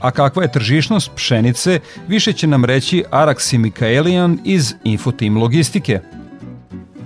A 0.00 0.10
kakva 0.10 0.42
je 0.42 0.52
tržišnost 0.52 1.10
pšenice, 1.14 1.80
više 2.08 2.32
će 2.32 2.46
nam 2.46 2.64
reći 2.64 3.04
Araksi 3.10 3.58
Mikaelijan 3.58 4.38
iz 4.44 4.74
Infotim 4.84 5.36
Logistike. 5.36 6.00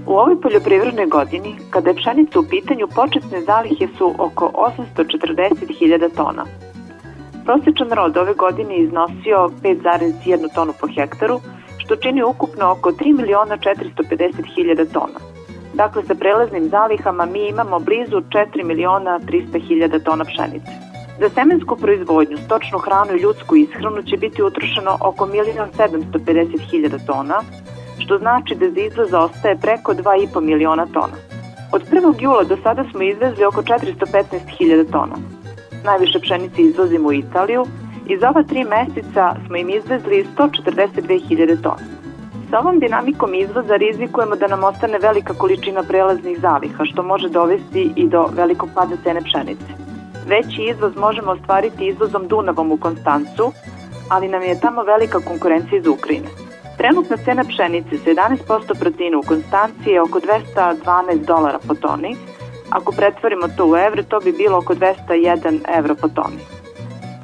U 0.07 0.13
ovoj 0.13 0.41
poljoprivrednoj 0.41 1.07
godini, 1.07 1.55
kada 1.71 1.91
je 1.91 1.97
pšenica 1.97 2.41
u 2.41 2.45
pitanju, 2.51 2.89
početne 2.95 3.41
zalihe 3.43 3.89
su 3.99 4.15
oko 4.19 4.53
840.000 4.97 6.17
tona. 6.17 6.45
Prosečan 7.45 7.91
rod 7.91 8.17
ove 8.17 8.35
godine 8.35 8.79
iznosio 8.79 9.51
5,1 9.63 10.55
tonu 10.55 10.73
po 10.81 10.87
hektaru, 10.87 11.41
što 11.87 11.97
čini 11.97 12.23
ukupno 12.23 12.71
oko 12.71 12.91
3 12.91 13.17
miliona 13.17 13.57
450.000 13.57 14.93
tona. 14.93 15.19
Dakle, 15.75 16.03
sa 16.03 16.15
prelaznim 16.15 16.69
zalihama 16.69 17.27
mi 17.27 17.49
imamo 17.49 17.79
blizu 17.79 18.17
4 18.17 18.65
miliona 18.65 19.21
300.000 19.21 20.03
tona 20.05 20.25
pšenice. 20.25 20.73
Za 21.21 21.29
semensku 21.29 21.77
proizvodnju, 21.77 22.37
stočnu 22.37 22.79
hranu 22.79 23.17
i 23.17 23.21
ljudsku 23.21 23.57
ishranu 23.57 24.03
će 24.03 24.17
biti 24.17 24.43
utrošeno 24.43 24.99
oko 25.01 25.27
1.750.000 25.27 27.07
tona, 27.07 27.39
što 27.99 28.19
znači 28.19 28.55
da 28.55 28.71
za 28.71 28.81
izvoz 28.81 29.15
ostaje 29.15 29.57
preko 29.57 29.95
2,5 29.95 30.41
miliona 30.41 30.87
tona. 30.87 31.17
Od 31.73 31.83
1. 31.91 32.15
jula 32.23 32.45
do 32.45 32.57
sada 32.63 32.85
smo 32.91 33.03
izvezli 33.03 33.45
oko 33.45 33.63
415.000 33.63 34.91
tona. 34.93 35.17
Najviše 35.85 36.19
pšenice 36.21 36.63
izvozimo 36.63 37.09
u 37.09 37.13
Italiju 37.13 37.65
i 38.07 38.19
za 38.19 38.29
ova 38.31 38.43
tri 38.43 38.65
meseca 38.65 39.35
smo 39.47 39.57
im 39.57 39.71
izvezli 39.71 40.27
142.000 40.37 41.63
tona. 41.63 41.87
Sa 42.51 42.59
ovom 42.59 42.79
dinamikom 42.79 43.35
izvoza 43.35 43.77
rizikujemo 43.77 44.37
da 44.37 44.47
nam 44.47 44.65
ostane 44.65 44.99
velika 44.99 45.35
količina 45.35 45.83
prelaznih 45.83 46.41
zaliha, 46.41 46.85
što 46.85 47.03
može 47.03 47.29
dovesti 47.29 47.93
i 47.97 48.09
do 48.09 48.29
velikog 48.33 48.69
pada 48.75 48.97
cene 49.05 49.21
pšenice. 49.21 49.73
Veći 50.27 50.63
izvoz 50.63 50.97
možemo 50.97 51.31
ostvariti 51.31 51.87
izvozom 51.87 52.29
Dunavom 52.29 52.73
u 52.73 52.77
Konstancu, 52.77 53.53
ali 54.09 54.29
nam 54.29 54.43
je 54.43 54.61
tamo 54.61 54.83
velika 54.83 55.21
konkurencija 55.21 55.79
iz 55.79 55.87
Ukrajine. 55.87 56.29
Trenutna 56.79 57.17
cena 57.17 57.45
pšenice 57.45 57.99
sa 57.99 58.11
11% 58.11 58.79
proteina 58.81 59.19
u 59.19 59.23
Konstanci 59.23 59.91
je 59.91 60.03
oko 60.03 60.21
212 60.21 61.27
dolara 61.27 61.59
po 61.69 61.75
toni. 61.75 62.17
Ako 62.71 62.93
pretvorimo 62.93 63.49
to 63.57 63.67
u 63.67 63.77
evre, 63.77 64.03
to 64.03 64.21
bi 64.21 64.33
bilo 64.33 64.59
oko 64.59 64.75
201 64.75 65.61
evra 65.79 65.95
po 65.95 66.09
toni. 66.09 66.56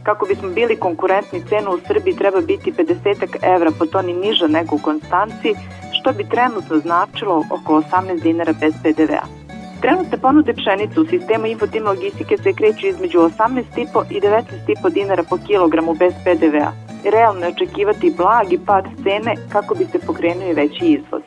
Kako 0.03 0.27
bismo 0.27 0.49
bili 0.49 0.77
konkurentni, 0.77 1.45
cena 1.49 1.71
u 1.71 1.79
Srbiji 1.87 2.17
treba 2.17 2.41
biti 2.41 2.73
50 2.73 3.37
evra 3.55 3.71
po 3.79 3.87
toni 3.87 4.13
niža 4.13 4.47
nego 4.47 4.77
u 4.77 4.79
Konstanci, 4.79 5.55
što 5.93 6.13
bi 6.13 6.29
trenutno 6.29 6.79
značilo 6.79 7.45
oko 7.51 7.73
18 7.81 8.23
dinara 8.23 8.53
bez 8.61 8.75
PDV-a. 8.83 9.27
Trenutne 9.81 10.19
ponude 10.19 10.53
pšenice 10.55 11.01
u 11.01 11.07
sistemu 11.07 11.47
infotim 11.47 11.85
logistike 11.85 12.37
se 12.37 12.53
kreću 12.53 12.87
između 12.87 13.19
18,5 13.19 14.05
i 14.11 14.21
19,5 14.21 14.93
dinara 14.93 15.23
po 15.31 15.39
kilogramu 15.47 15.95
bez 15.95 16.13
PDV-a. 16.25 16.73
Realno 17.05 17.47
je 17.47 17.53
očekivati 17.53 18.15
blagi 18.17 18.59
pad 18.67 18.85
cene 19.03 19.35
kako 19.53 19.75
bi 19.75 19.85
se 19.85 19.99
pokrenuo 20.07 20.53
veći 20.53 20.85
izvoz. 20.85 21.23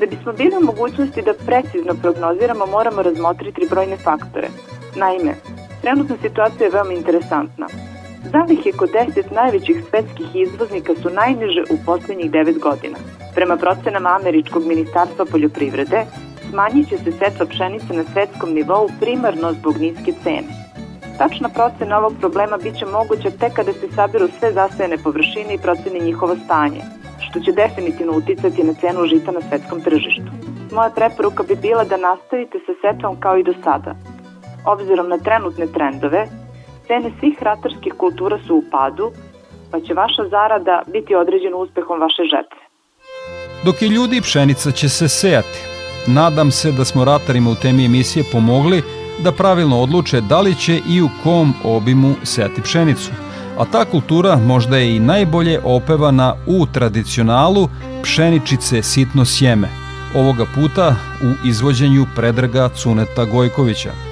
Da 0.00 0.06
bismo 0.06 0.32
bili 0.32 0.56
u 0.56 0.66
mogućnosti 0.66 1.22
da 1.22 1.34
precizno 1.46 1.94
prognoziramo, 2.02 2.66
moramo 2.66 3.02
razmotriti 3.02 3.66
brojne 3.70 3.96
faktore. 3.96 4.48
Naime, 4.96 5.34
trenutna 5.82 6.16
situacija 6.22 6.66
je 6.66 6.72
veoma 6.72 6.92
interesantna. 6.92 7.66
Zalihe 8.32 8.72
kod 8.72 8.90
10 8.90 9.32
najvećih 9.32 9.84
svetskih 9.90 10.26
izvoznika 10.34 10.92
su 11.02 11.10
najniže 11.10 11.62
u 11.70 11.76
poslednjih 11.86 12.30
9 12.30 12.58
godina. 12.58 12.98
Prema 13.34 13.56
procenama 13.56 14.16
Američkog 14.20 14.66
ministarstva 14.66 15.24
poljoprivrede, 15.24 16.04
smanjit 16.50 16.88
će 16.88 16.98
se 16.98 17.12
setva 17.12 17.46
pšenice 17.46 17.92
na 17.94 18.04
svetskom 18.12 18.50
nivou 18.52 18.88
primarno 19.00 19.52
zbog 19.52 19.76
niske 19.78 20.12
cene. 20.22 20.52
Tačna 21.18 21.48
procena 21.48 21.98
ovog 21.98 22.12
problema 22.20 22.56
biće 22.56 22.86
moguća 22.86 23.30
tek 23.30 23.52
kada 23.52 23.72
se 23.72 23.88
sabiru 23.94 24.28
sve 24.38 24.52
zasajene 24.52 24.98
površine 24.98 25.54
i 25.54 25.58
proceni 25.58 26.00
njihovo 26.00 26.36
stanje, 26.44 26.80
što 27.20 27.40
će 27.40 27.52
definitivno 27.52 28.12
uticati 28.16 28.64
na 28.64 28.74
cenu 28.74 29.06
žita 29.06 29.30
na 29.32 29.40
svetskom 29.48 29.80
tržištu. 29.80 30.30
Moja 30.72 30.90
preporuka 30.90 31.42
bi 31.42 31.56
bila 31.56 31.84
da 31.84 31.96
nastavite 31.96 32.58
sa 32.66 32.72
setvom 32.82 33.20
kao 33.20 33.38
i 33.38 33.44
do 33.44 33.54
sada. 33.64 33.94
Obzirom 34.64 35.08
na 35.08 35.18
trenutne 35.18 35.66
trendove, 35.66 36.26
cene 36.86 37.10
svih 37.20 37.42
ratarskih 37.42 37.94
kultura 37.94 38.38
su 38.46 38.54
u 38.54 38.64
padu, 38.70 39.10
pa 39.70 39.80
će 39.80 39.94
vaša 39.94 40.28
zarada 40.28 40.82
biti 40.86 41.14
određena 41.14 41.56
uspehom 41.56 42.00
vaše 42.00 42.22
žetve. 42.22 42.62
Dok 43.64 43.82
je 43.82 43.88
ljudi 43.88 44.20
pšenica 44.20 44.70
će 44.70 44.88
se 44.88 45.08
sejati, 45.08 45.76
Nadam 46.06 46.50
se 46.50 46.72
da 46.72 46.84
smo 46.84 47.04
ratarima 47.04 47.50
u 47.50 47.54
temi 47.54 47.84
emisije 47.84 48.24
pomogli 48.32 48.82
da 49.18 49.32
pravilno 49.32 49.80
odluče 49.82 50.20
da 50.20 50.40
li 50.40 50.54
će 50.54 50.80
i 50.88 51.02
u 51.02 51.08
kom 51.22 51.54
obimu 51.64 52.14
sejati 52.22 52.62
pšenicu. 52.62 53.10
A 53.58 53.64
ta 53.72 53.84
kultura 53.84 54.36
možda 54.36 54.76
je 54.76 54.96
i 54.96 55.00
najbolje 55.00 55.60
opevana 55.64 56.34
u 56.46 56.66
tradicionalu 56.66 57.68
pšeničice 58.02 58.82
sitno 58.82 59.24
sjeme. 59.24 59.68
Ovoga 60.14 60.44
puta 60.54 60.94
u 61.22 61.48
izvođenju 61.48 62.06
Predraga 62.16 62.68
Cuneta 62.68 63.24
Gojkovića. 63.24 64.05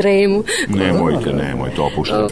Tremu. 0.00 0.44
Nemojte, 0.68 1.32
nemojte, 1.32 1.80
opušta. 1.80 2.26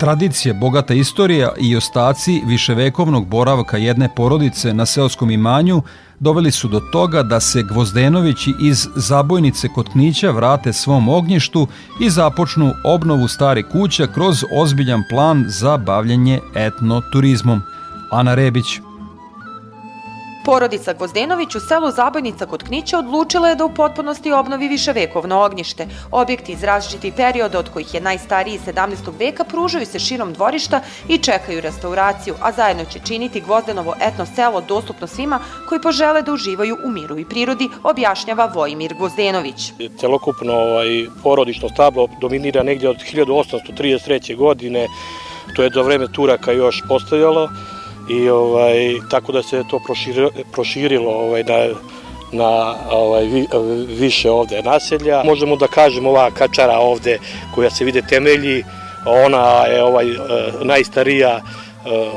Tradicije, 0.00 0.54
bogata 0.54 0.94
istorija 0.94 1.52
i 1.58 1.76
ostaci 1.76 2.42
viševekovnog 2.46 3.26
boravka 3.26 3.76
jedne 3.76 4.08
porodice 4.16 4.74
na 4.74 4.86
seoskom 4.86 5.30
imanju 5.30 5.82
doveli 6.20 6.50
su 6.50 6.68
do 6.68 6.80
toga 6.80 7.22
da 7.22 7.40
se 7.40 7.62
Gvozdenovići 7.62 8.54
iz 8.62 8.88
zabojnice 8.96 9.68
kod 9.68 9.88
Knića 9.92 10.30
vrate 10.30 10.72
svom 10.72 11.08
ognjištu 11.08 11.66
i 12.00 12.10
započnu 12.10 12.72
obnovu 12.84 13.28
stare 13.28 13.62
kuća 13.62 14.06
kroz 14.06 14.44
ozbiljan 14.56 15.02
plan 15.10 15.44
za 15.48 15.76
bavljanje 15.76 16.40
etnoturizmom. 16.54 17.62
Ana 18.10 18.34
Rebić, 18.34 18.66
Porodica 20.44 20.92
Gvozdenović 20.92 21.54
u 21.54 21.60
selu 21.60 21.90
Zabojnica 21.90 22.46
kod 22.46 22.62
Knića 22.62 22.98
odlučila 22.98 23.48
je 23.48 23.54
da 23.54 23.64
u 23.64 23.74
potpunosti 23.74 24.32
obnovi 24.32 24.68
viševekovno 24.68 25.42
ognjište. 25.44 25.86
Objekti 26.10 26.52
iz 26.52 26.64
različitih 26.64 27.12
perioda, 27.16 27.58
od 27.58 27.68
kojih 27.68 27.94
je 27.94 28.00
najstariji 28.00 28.58
17. 28.66 29.18
veka, 29.18 29.44
pružaju 29.44 29.86
se 29.86 29.98
širom 29.98 30.32
dvorišta 30.32 30.80
i 31.08 31.18
čekaju 31.18 31.60
restauraciju, 31.60 32.34
a 32.40 32.52
zajedno 32.52 32.84
će 32.84 32.98
činiti 33.06 33.40
Gvozdenovo 33.40 33.94
etno 34.00 34.26
selo 34.26 34.60
dostupno 34.60 35.06
svima 35.06 35.38
koji 35.68 35.80
požele 35.80 36.22
da 36.22 36.32
uživaju 36.32 36.76
u 36.84 36.90
miru 36.90 37.18
i 37.18 37.24
prirodi, 37.24 37.68
objašnjava 37.82 38.52
Vojimir 38.54 38.94
Gvozdenović. 38.94 39.72
Celokupno 39.98 40.52
ovaj, 40.52 41.06
porodično 41.22 41.68
stablo 41.68 42.08
dominira 42.20 42.62
negdje 42.62 42.88
od 42.88 42.96
1833. 42.96 44.36
godine, 44.36 44.86
to 45.56 45.62
je 45.62 45.70
do 45.70 45.82
vreme 45.82 46.06
Turaka 46.12 46.52
još 46.52 46.82
postojalo, 46.88 47.48
i 48.10 48.28
ovaj, 48.28 48.98
tako 49.10 49.32
da 49.32 49.42
se 49.42 49.64
to 49.70 49.78
proširilo, 49.78 50.30
proširilo 50.52 51.10
ovaj, 51.12 51.44
na, 51.44 51.68
na 52.32 52.74
ovaj, 52.90 53.24
vi, 53.24 53.46
više 53.86 54.30
ovde 54.30 54.62
naselja. 54.62 55.22
Možemo 55.24 55.56
da 55.56 55.66
kažemo 55.66 56.10
ova 56.10 56.30
kačara 56.30 56.78
ovde 56.78 57.18
koja 57.54 57.70
se 57.70 57.84
vide 57.84 58.02
temelji, 58.02 58.64
ona 59.06 59.64
je 59.66 59.82
ovaj, 59.84 60.06
najstarija 60.62 61.40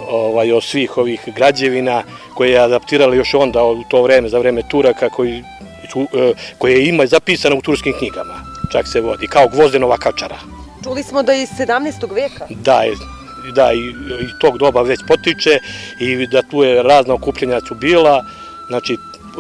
ovaj, 0.10 0.52
od 0.52 0.64
svih 0.64 0.98
ovih 0.98 1.22
građevina 1.36 2.04
koje 2.36 2.52
je 2.52 2.60
adaptirala 2.60 3.16
još 3.16 3.34
onda 3.34 3.64
u 3.64 3.84
to 3.90 4.02
vreme, 4.02 4.30
za 4.30 4.40
vreme 4.40 4.62
Turaka 4.72 5.10
koji, 5.10 5.44
koje 6.58 6.88
ima 6.88 7.06
zapisano 7.06 7.56
u 7.56 7.62
turskim 7.62 7.94
knjigama. 8.00 8.44
Čak 8.72 8.88
se 8.88 9.02
vodi, 9.02 9.28
kao 9.28 9.48
gvozdenova 9.48 9.98
kačara. 9.98 10.38
Čuli 10.84 11.04
smo 11.04 11.24
da 11.24 11.32
je 11.32 11.44
iz 11.44 11.50
17. 11.50 12.14
veka. 12.14 12.46
Da, 12.50 12.84
da 13.52 13.74
i, 13.74 13.80
i 14.22 14.40
tog 14.40 14.58
doba 14.58 14.82
već 14.82 15.00
potiče 15.08 15.60
i 16.00 16.28
da 16.28 16.42
tu 16.42 16.64
je 16.64 16.84
razna 16.84 17.14
okupljenja 17.14 17.60
su 17.68 17.76
bila, 17.76 18.26
znači 18.68 18.98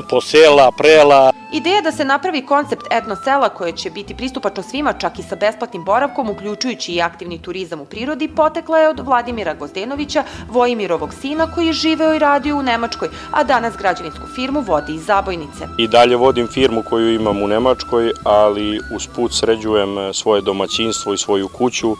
posela, 0.09 0.71
prela. 0.77 1.31
Ideja 1.53 1.81
da 1.81 1.91
se 1.91 2.05
napravi 2.05 2.45
koncept 2.45 2.81
etno 2.91 3.15
sela 3.15 3.49
koje 3.49 3.71
će 3.71 3.89
biti 3.89 4.15
pristupačno 4.15 4.63
svima 4.63 4.93
čak 4.93 5.19
i 5.19 5.23
sa 5.23 5.35
besplatnim 5.35 5.83
boravkom, 5.83 6.29
uključujući 6.29 6.91
i 6.91 7.01
aktivni 7.01 7.41
turizam 7.41 7.81
u 7.81 7.85
prirodi, 7.85 8.27
potekla 8.27 8.79
je 8.79 8.89
od 8.89 8.99
Vladimira 8.99 9.53
Gozdenovića, 9.53 10.23
Vojimirovog 10.49 11.13
sina 11.13 11.51
koji 11.55 11.67
je 11.67 11.73
živeo 11.73 12.13
i 12.13 12.19
radio 12.19 12.57
u 12.57 12.63
Nemačkoj, 12.63 13.09
a 13.31 13.43
danas 13.43 13.77
građevinsku 13.77 14.27
firmu 14.35 14.61
vodi 14.61 14.95
iz 14.95 15.05
Zabojnice. 15.05 15.67
I 15.77 15.87
dalje 15.87 16.15
vodim 16.15 16.47
firmu 16.47 16.83
koju 16.89 17.13
imam 17.13 17.41
u 17.41 17.47
Nemačkoj, 17.47 18.11
ali 18.23 18.79
uz 18.95 19.07
put 19.15 19.33
sređujem 19.33 20.13
svoje 20.13 20.41
domaćinstvo 20.41 21.13
i 21.13 21.17
svoju 21.17 21.47
kuću 21.47 21.95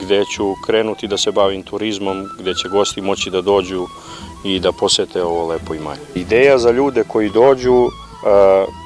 gde 0.00 0.24
ću 0.24 0.54
krenuti 0.66 1.08
da 1.08 1.18
se 1.18 1.32
bavim 1.32 1.62
turizmom, 1.62 2.28
gde 2.38 2.54
će 2.54 2.68
gosti 2.68 3.00
moći 3.00 3.30
da 3.30 3.40
dođu 3.40 3.86
i 4.44 4.60
da 4.60 4.72
posete 4.72 5.22
ovo 5.22 5.46
lepo 5.46 5.74
imanje. 5.74 6.00
Ideja 6.14 6.58
za 6.58 6.70
ljude 6.70 7.04
koji 7.08 7.30
dođu 7.30 7.88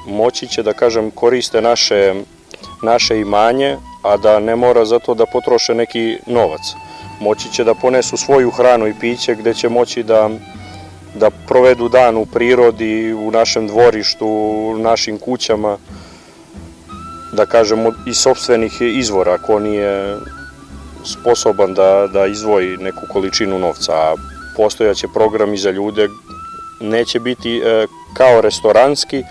moći 0.07 0.47
će 0.47 0.63
da 0.63 0.73
kažem 0.73 1.11
koriste 1.11 1.61
naše, 1.61 2.13
naše 2.81 3.19
imanje, 3.19 3.77
a 4.03 4.17
da 4.17 4.39
ne 4.39 4.55
mora 4.55 4.85
zato 4.85 5.13
da 5.13 5.25
potroše 5.25 5.75
neki 5.75 6.17
novac. 6.27 6.61
Moći 7.19 7.51
će 7.51 7.63
da 7.63 7.73
ponesu 7.73 8.17
svoju 8.17 8.51
hranu 8.51 8.87
i 8.87 8.93
piće 8.99 9.35
gde 9.35 9.53
će 9.53 9.69
moći 9.69 10.03
da 10.03 10.29
da 11.15 11.29
provedu 11.29 11.89
dan 11.89 12.17
u 12.17 12.25
prirodi, 12.25 13.13
u 13.13 13.31
našem 13.31 13.67
dvorištu, 13.67 14.27
u 14.27 14.77
našim 14.77 15.17
kućama, 15.17 15.77
da 17.33 17.45
kažemo 17.45 17.91
iz 18.07 18.17
sobstvenih 18.17 18.81
izvora, 18.81 19.33
ako 19.33 19.59
nije 19.59 20.17
sposoban 21.07 21.73
da, 21.73 22.07
da 22.13 22.25
izvoji 22.25 22.77
neku 22.77 23.01
količinu 23.13 23.59
novca, 23.59 23.93
a 23.93 24.15
postojaće 24.55 25.07
programi 25.13 25.57
za 25.57 25.71
ljude, 25.71 26.09
neće 26.81 27.19
biti 27.19 27.57
e, 27.57 27.87
kao 28.13 28.41
restoranski, 28.41 29.23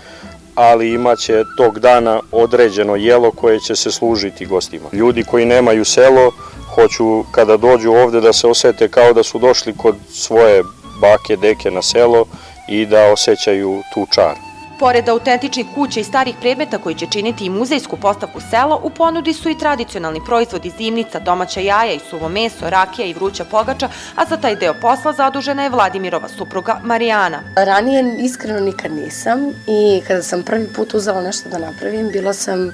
ali 0.55 0.93
imaće 0.93 1.43
tog 1.57 1.79
dana 1.79 2.19
određeno 2.31 2.95
jelo 2.95 3.31
koje 3.31 3.59
će 3.59 3.75
se 3.75 3.91
služiti 3.91 4.45
gostima. 4.45 4.89
Ljudi 4.93 5.23
koji 5.23 5.45
nemaju 5.45 5.85
selo, 5.85 6.31
hoću 6.75 7.23
kada 7.31 7.57
dođu 7.57 7.91
ovde 7.91 8.21
da 8.21 8.33
se 8.33 8.47
osete 8.47 8.87
kao 8.87 9.13
da 9.13 9.23
su 9.23 9.39
došli 9.39 9.73
kod 9.77 9.95
svoje 10.09 10.63
bake, 11.01 11.35
deke 11.41 11.71
na 11.71 11.81
selo 11.81 12.25
i 12.69 12.85
da 12.85 13.11
osjećaju 13.11 13.81
tu 13.93 14.07
čar. 14.11 14.46
Pored 14.79 15.09
autentičnih 15.09 15.65
kuća 15.75 15.99
i 15.99 16.03
starih 16.03 16.35
predmeta 16.41 16.77
koji 16.77 16.95
će 16.95 17.05
činiti 17.05 17.45
i 17.45 17.49
muzejsku 17.49 17.97
postavku 17.97 18.39
sela, 18.51 18.75
u 18.75 18.89
ponudi 18.89 19.33
su 19.33 19.49
i 19.49 19.57
tradicionalni 19.57 20.21
proizvodi 20.25 20.71
zimnica, 20.77 21.19
domaća 21.19 21.59
jaja 21.59 21.93
i 21.93 21.99
suvo 22.09 22.29
meso, 22.29 22.69
rakija 22.69 23.07
i 23.07 23.13
vruća 23.13 23.45
pogača, 23.45 23.89
a 24.15 24.25
za 24.25 24.37
taj 24.37 24.55
deo 24.55 24.73
posla 24.81 25.13
zadužena 25.13 25.63
je 25.63 25.69
Vladimirova 25.69 26.27
supruga 26.29 26.79
Marijana. 26.83 27.39
Ranije 27.55 28.15
iskreno 28.19 28.59
nikad 28.59 28.91
nisam 28.91 29.39
i 29.67 30.01
kada 30.07 30.23
sam 30.23 30.43
prvi 30.43 30.67
put 30.67 30.93
uzela 30.93 31.21
nešto 31.21 31.49
da 31.49 31.57
napravim, 31.57 32.09
bila 32.11 32.33
sam 32.33 32.73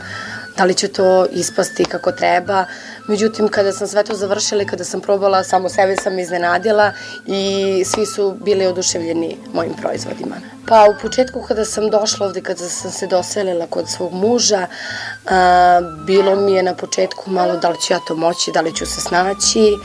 da 0.58 0.64
li 0.64 0.74
će 0.74 0.88
to 0.88 1.26
ispasti 1.32 1.86
kako 1.86 2.12
treba. 2.12 2.66
Međutim, 3.08 3.48
kada 3.48 3.72
sam 3.72 3.88
sve 3.88 4.04
to 4.04 4.16
završila 4.16 4.64
i 4.64 4.66
kada 4.66 4.84
sam 4.84 5.02
probala, 5.02 5.44
samo 5.44 5.70
sebe 5.70 5.96
sam 5.96 6.20
iznenadila 6.20 6.92
i 7.26 7.84
svi 7.86 8.06
su 8.06 8.38
bili 8.46 8.68
oduševljeni 8.68 9.38
mojim 9.54 9.74
proizvodima. 9.82 10.36
Pa 10.68 10.84
u 10.84 11.02
početku 11.02 11.42
kada 11.48 11.66
sam 11.66 11.90
došla 11.90 12.28
ovde, 12.28 12.42
kada 12.42 12.70
sam 12.70 12.92
se 12.92 13.08
doselila 13.08 13.68
kod 13.68 13.90
svog 13.90 14.14
muža, 14.14 14.68
a, 15.26 15.82
bilo 16.06 16.36
mi 16.36 16.54
je 16.54 16.64
na 16.64 16.76
početku 16.76 17.32
malo 17.32 17.58
da 17.58 17.70
li 17.70 17.82
ću 17.82 17.94
ja 17.94 18.00
to 18.08 18.16
moći, 18.16 18.52
da 18.52 18.62
li 18.62 18.76
ću 18.76 18.86
se 18.86 19.02
snaći. 19.02 19.78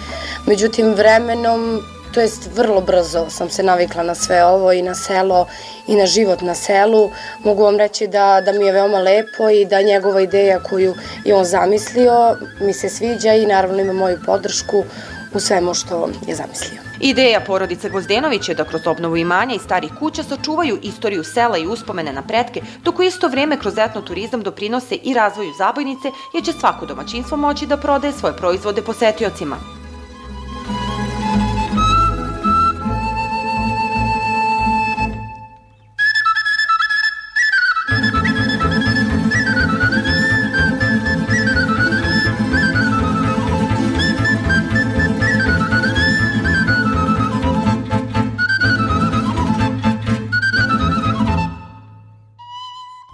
Međutim, 0.46 0.94
vremenom 0.94 1.82
to 2.14 2.20
jest 2.20 2.48
vrlo 2.54 2.80
brzo 2.80 3.30
sam 3.30 3.50
se 3.50 3.62
navikla 3.62 4.02
na 4.02 4.14
sve 4.14 4.44
ovo 4.44 4.72
i 4.72 4.82
na 4.82 4.94
selo 4.94 5.46
i 5.86 5.96
na 5.96 6.06
život 6.06 6.40
na 6.40 6.54
selu. 6.54 7.10
Mogu 7.44 7.62
vam 7.62 7.76
reći 7.76 8.06
da, 8.06 8.40
da 8.40 8.52
mi 8.52 8.66
je 8.66 8.72
veoma 8.72 8.98
lepo 8.98 9.50
i 9.50 9.64
da 9.64 9.82
njegova 9.82 10.20
ideja 10.20 10.62
koju 10.62 10.94
je 11.24 11.34
on 11.34 11.44
zamislio 11.44 12.36
mi 12.60 12.72
se 12.72 12.88
sviđa 12.88 13.34
i 13.34 13.46
naravno 13.46 13.80
ima 13.80 13.92
moju 13.92 14.18
podršku 14.26 14.84
u 15.34 15.40
svemu 15.40 15.74
što 15.74 16.08
je 16.26 16.34
zamislio. 16.34 16.80
Ideja 17.00 17.40
porodice 17.40 17.88
Gozdenović 17.88 18.48
je 18.48 18.54
da 18.54 18.64
kroz 18.64 18.86
obnovu 18.86 19.16
imanja 19.16 19.54
i 19.54 19.58
starih 19.58 19.90
kuća 19.98 20.22
sačuvaju 20.22 20.78
istoriju 20.82 21.24
sela 21.24 21.58
i 21.58 21.66
uspomene 21.66 22.12
na 22.12 22.22
pretke, 22.22 22.60
dok 22.84 22.98
u 22.98 23.02
isto 23.02 23.28
vreme 23.28 23.58
kroz 23.58 23.78
etnoturizam 23.78 24.42
doprinose 24.42 24.94
i 24.94 25.14
razvoju 25.14 25.52
zabojnice, 25.58 26.10
jer 26.34 26.44
će 26.44 26.52
svako 26.52 26.86
domaćinstvo 26.86 27.36
moći 27.36 27.66
da 27.66 27.76
prodaje 27.76 28.12
svoje 28.12 28.36
proizvode 28.36 28.82
posetiocima. 28.82 29.77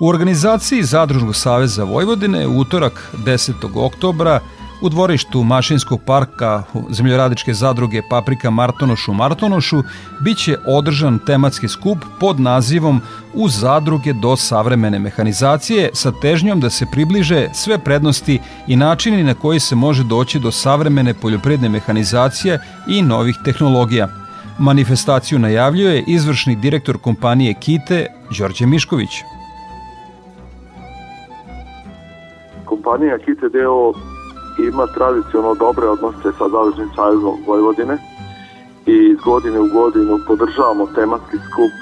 U 0.05 0.09
organizaciji 0.09 0.83
Zadružnog 0.83 1.37
saveza 1.37 1.85
Vojvodine 1.85 2.47
utorak 2.47 3.13
10. 3.27 3.53
oktobra 3.75 4.41
u 4.81 4.89
dvorištu 4.89 5.43
Mašinskog 5.43 6.01
parka 6.07 6.63
zemljoradičke 6.91 7.55
zadruge 7.55 8.03
Paprika 8.11 8.51
Martonošu 8.51 9.13
Martonošu 9.13 9.83
biće 10.21 10.57
održan 10.67 11.19
tematski 11.19 11.69
skup 11.69 11.99
pod 12.21 12.41
nazivom 12.41 13.01
U 13.35 13.49
zadruge 13.49 14.13
do 14.13 14.37
savremene 14.37 14.99
mehanizacije 14.99 15.91
sa 15.93 16.13
težnjom 16.23 16.61
da 16.61 16.71
se 16.71 16.87
približe 16.93 17.49
sve 17.55 17.79
prednosti 17.79 18.41
i 18.67 18.77
načini 18.77 19.23
na 19.23 19.35
koji 19.35 19.61
se 19.61 19.75
može 19.75 20.05
doći 20.05 20.39
do 20.39 20.51
savremene 20.51 21.15
poljopredne 21.15 21.69
mehanizacije 21.69 22.61
i 22.89 23.03
novih 23.03 23.37
tehnologija. 23.45 24.09
Manifestaciju 24.59 25.39
najavljuje 25.39 26.05
izvršni 26.07 26.57
direktor 26.57 26.99
kompanije 26.99 27.55
Kite 27.55 28.07
Đorđe 28.39 28.67
Mišković. 28.67 29.11
Kompanija 32.65 33.19
Kite 33.19 33.49
deo 33.49 33.93
ima 34.59 34.87
tradicionalno 34.87 35.55
dobre 35.55 35.89
odnose 35.89 36.33
sa 36.39 36.49
Zadružnim 36.49 36.91
sajezom 36.97 37.37
Vojvodine 37.47 37.97
i 38.87 38.97
iz 39.12 39.19
godine 39.25 39.61
u 39.61 39.69
godinu 39.73 40.19
podržavamo 40.27 40.87
tematski 40.95 41.37
skup 41.47 41.75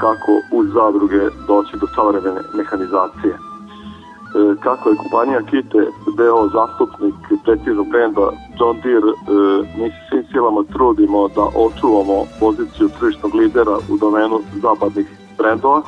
kako 0.00 0.32
uz 0.58 0.66
zadruge 0.78 1.22
doći 1.46 1.76
do 1.80 1.86
savremene 1.94 2.40
mehanizacije. 2.58 3.34
E, 3.34 3.40
kako 4.60 4.88
je 4.90 4.96
kompanija 4.96 5.40
Kite 5.50 5.82
deo 6.16 6.48
zastupnik 6.48 7.14
preciznog 7.44 7.88
brenda 7.88 8.26
John 8.58 8.76
Deere, 8.82 9.12
e, 9.12 9.16
mi 9.78 9.88
se 9.90 10.00
svim 10.08 10.24
silama 10.32 10.62
trudimo 10.72 11.28
da 11.28 11.44
očuvamo 11.64 12.16
poziciju 12.40 12.88
tržišnog 12.98 13.34
lidera 13.34 13.76
u 13.92 13.96
domenu 13.96 14.40
zapadnih 14.62 15.06
brendova, 15.38 15.82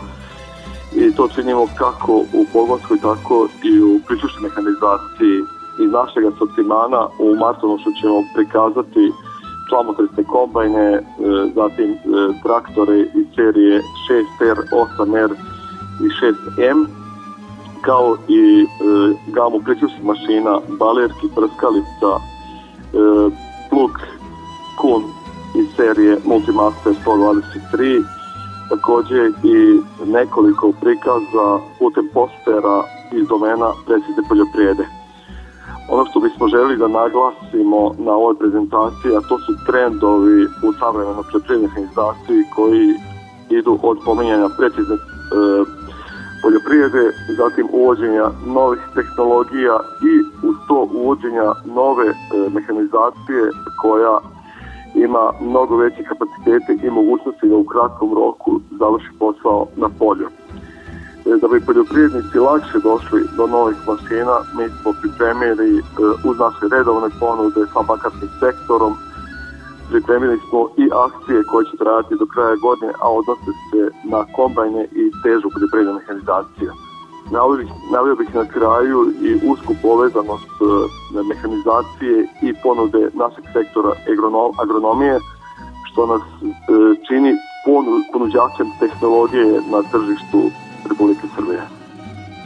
i 0.96 1.14
to 1.16 1.28
činimo 1.34 1.66
kako 1.78 2.12
u 2.12 2.46
pogonskoj, 2.52 2.98
tako 3.02 3.48
i 3.62 3.80
u 3.80 4.00
priključnoj 4.06 4.42
mehanizaciji. 4.42 5.36
Iz 5.84 5.90
našeg 5.92 6.24
asortimana 6.24 7.08
u 7.18 7.36
Martonošu 7.36 7.90
ćemo 8.00 8.18
prikazati 8.34 9.12
člamotresne 9.68 10.24
kombajne, 10.24 10.86
e, 10.92 11.02
zatim 11.54 11.90
e, 11.90 11.98
traktore 12.42 12.98
iz 13.00 13.26
serije 13.36 13.82
6R, 14.08 14.58
8R 14.98 15.32
i 16.04 16.08
6M, 16.20 16.86
kao 17.80 18.16
i 18.28 18.62
e, 18.62 18.66
gamu 19.26 19.60
priključnih 19.64 20.04
mašina, 20.04 20.60
balerki, 20.78 21.26
prskalica, 21.36 22.12
plug 23.70 23.90
kun 24.80 25.02
iz 25.60 25.66
serije 25.76 26.18
Multimaster 26.24 26.92
123, 27.06 28.02
takođe 28.72 29.22
i 29.54 29.56
nekoliko 30.06 30.72
prikaza 30.80 31.46
putem 31.78 32.06
postera 32.14 32.76
iz 33.12 33.24
domena 33.28 33.68
predsjedne 33.86 34.22
poljoprijede. 34.28 34.84
Ono 35.94 36.04
što 36.06 36.20
bismo 36.20 36.48
želi 36.48 36.76
da 36.76 36.88
naglasimo 36.88 37.80
na 37.98 38.12
ovoj 38.12 38.34
prezentaciji, 38.38 39.16
a 39.16 39.26
to 39.28 39.38
su 39.44 39.52
trendovi 39.66 40.44
u 40.66 40.68
savremenoj 40.80 41.24
poljoprivrednoj 41.30 41.68
mehanizaciji 41.68 42.40
koji 42.56 42.86
idu 43.58 43.78
od 43.82 43.98
pomenjanja 44.04 44.48
precizne 44.58 44.96
e, 44.96 45.00
poljoprivrede, 46.42 47.04
zatim 47.40 47.66
uvođenja 47.72 48.26
novih 48.46 48.82
tehnologija 48.94 49.76
i 50.10 50.12
uz 50.48 50.56
to 50.68 50.88
uvođenja 51.00 51.48
nove 51.64 52.08
e, 52.08 52.14
mehanizacije 52.56 53.42
koja 53.82 54.14
ima 54.94 55.32
mnogo 55.40 55.76
veće 55.76 56.02
kapacitete 56.02 56.86
i 56.86 56.90
mogućnosti 56.90 57.48
da 57.48 57.56
u 57.56 57.64
kratkom 57.64 58.14
roku 58.14 58.60
završi 58.78 59.10
posao 59.18 59.66
na 59.76 59.88
polju. 59.98 60.28
E, 61.26 61.36
da 61.40 61.48
bi 61.48 61.66
poljoprivrednici 61.66 62.38
lakše 62.38 62.78
došli 62.78 63.20
do 63.36 63.46
novih 63.46 63.78
mašina, 63.88 64.36
mi 64.56 64.64
smo 64.68 64.90
pripremili 65.00 65.78
e, 65.78 65.82
uz 66.28 66.36
naše 66.38 66.64
redovne 66.76 67.08
ponude 67.20 67.62
sa 67.72 67.80
bankarskim 67.88 68.30
sektorom, 68.40 68.92
pripremili 69.90 70.38
smo 70.48 70.60
i 70.82 70.84
akcije 71.06 71.38
koje 71.50 71.64
će 71.64 71.76
trajati 71.82 72.14
do 72.20 72.26
kraja 72.32 72.56
godine, 72.66 72.92
a 73.02 73.06
odnose 73.18 73.52
se 73.68 73.82
na 74.12 74.20
kombajne 74.36 74.82
i 75.00 75.02
težu 75.22 75.46
poljoprivrednu 75.54 75.94
mehanizaciju. 75.98 76.72
Navio 77.92 78.16
bih 78.16 78.34
na 78.34 78.44
kraju 78.44 79.12
i 79.22 79.30
usku 79.52 79.74
povezanost 79.82 80.54
e, 80.60 80.64
mehanizacije 81.28 82.16
i 82.42 82.54
ponude 82.62 83.02
našeg 83.14 83.44
sektora 83.52 83.92
agronomije, 84.62 85.18
što 85.92 86.06
nas 86.06 86.22
e, 86.22 86.46
čini 87.08 87.32
ponuđačem 88.12 88.68
tehnologije 88.80 89.60
na 89.72 89.82
tržištu 89.92 90.40
Republike 90.90 91.26
Srbije. 91.36 91.62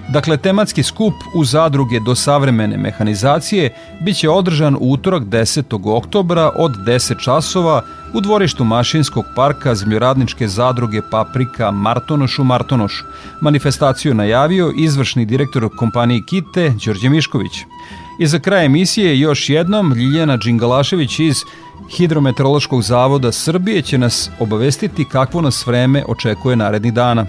Dakle, 0.09 0.37
tematski 0.37 0.83
skup 0.83 1.14
u 1.35 1.45
zadruge 1.45 2.01
do 2.01 2.14
savremene 2.14 2.77
mehanizacije 2.77 3.74
biće 4.01 4.31
održan 4.31 4.74
u 4.74 4.93
utorak 4.93 5.22
10. 5.22 5.97
oktobra 5.97 6.51
od 6.59 6.72
10 6.87 7.24
časova 7.24 7.83
u 8.16 8.20
dvorištu 8.20 8.64
Mašinskog 8.64 9.24
parka 9.34 9.74
zemljoradničke 9.74 10.48
zadruge 10.48 11.02
Paprika 11.10 11.70
Martonošu 11.70 12.44
Martonošu. 12.44 13.04
Manifestaciju 13.40 14.14
najavio 14.14 14.72
izvršni 14.76 15.24
direktor 15.24 15.68
kompanije 15.76 16.22
Kite 16.22 16.74
Đorđe 16.84 17.08
Mišković. 17.08 17.52
I 18.20 18.26
za 18.26 18.38
kraj 18.38 18.66
emisije 18.66 19.20
još 19.20 19.48
jednom 19.48 19.92
Ljiljana 19.92 20.36
Đingalašević 20.36 21.18
iz 21.18 21.36
Hidrometeorološkog 21.96 22.82
zavoda 22.82 23.32
Srbije 23.32 23.82
će 23.82 23.98
nas 23.98 24.30
obavestiti 24.40 25.04
kakvo 25.04 25.40
nas 25.40 25.66
vreme 25.66 26.04
očekuje 26.08 26.56
narednih 26.56 26.92
dana. 26.92 27.26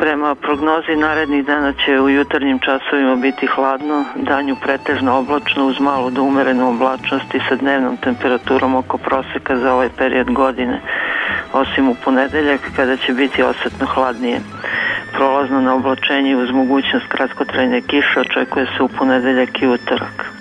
Prema 0.00 0.34
prognozi 0.34 0.96
narednih 0.96 1.44
dana 1.44 1.72
će 1.72 2.00
u 2.00 2.08
jutarnjim 2.08 2.58
časovima 2.58 3.16
biti 3.16 3.46
hladno, 3.46 4.04
danju 4.16 4.56
pretežno 4.62 5.18
oblačno 5.18 5.66
uz 5.66 5.80
malu 5.80 6.10
do 6.10 6.22
umerenu 6.22 6.68
oblačnost 6.68 7.34
i 7.34 7.40
sa 7.48 7.56
dnevnom 7.56 7.96
temperaturom 7.96 8.74
oko 8.74 8.98
proseka 8.98 9.56
za 9.56 9.74
ovaj 9.74 9.88
period 9.98 10.30
godine, 10.30 10.80
osim 11.52 11.88
u 11.88 11.94
ponedeljak 12.04 12.60
kada 12.76 12.96
će 12.96 13.12
biti 13.12 13.42
osetno 13.42 13.86
hladnije. 13.86 14.40
Prolazno 15.12 15.60
na 15.60 15.74
oblačenje 15.74 16.36
uz 16.36 16.50
mogućnost 16.50 17.06
kratkotrajne 17.08 17.80
kiše 17.80 18.20
očekuje 18.20 18.66
se 18.76 18.82
u 18.82 18.88
ponedeljak 18.88 19.62
i 19.62 19.66
utorak. 19.66 20.39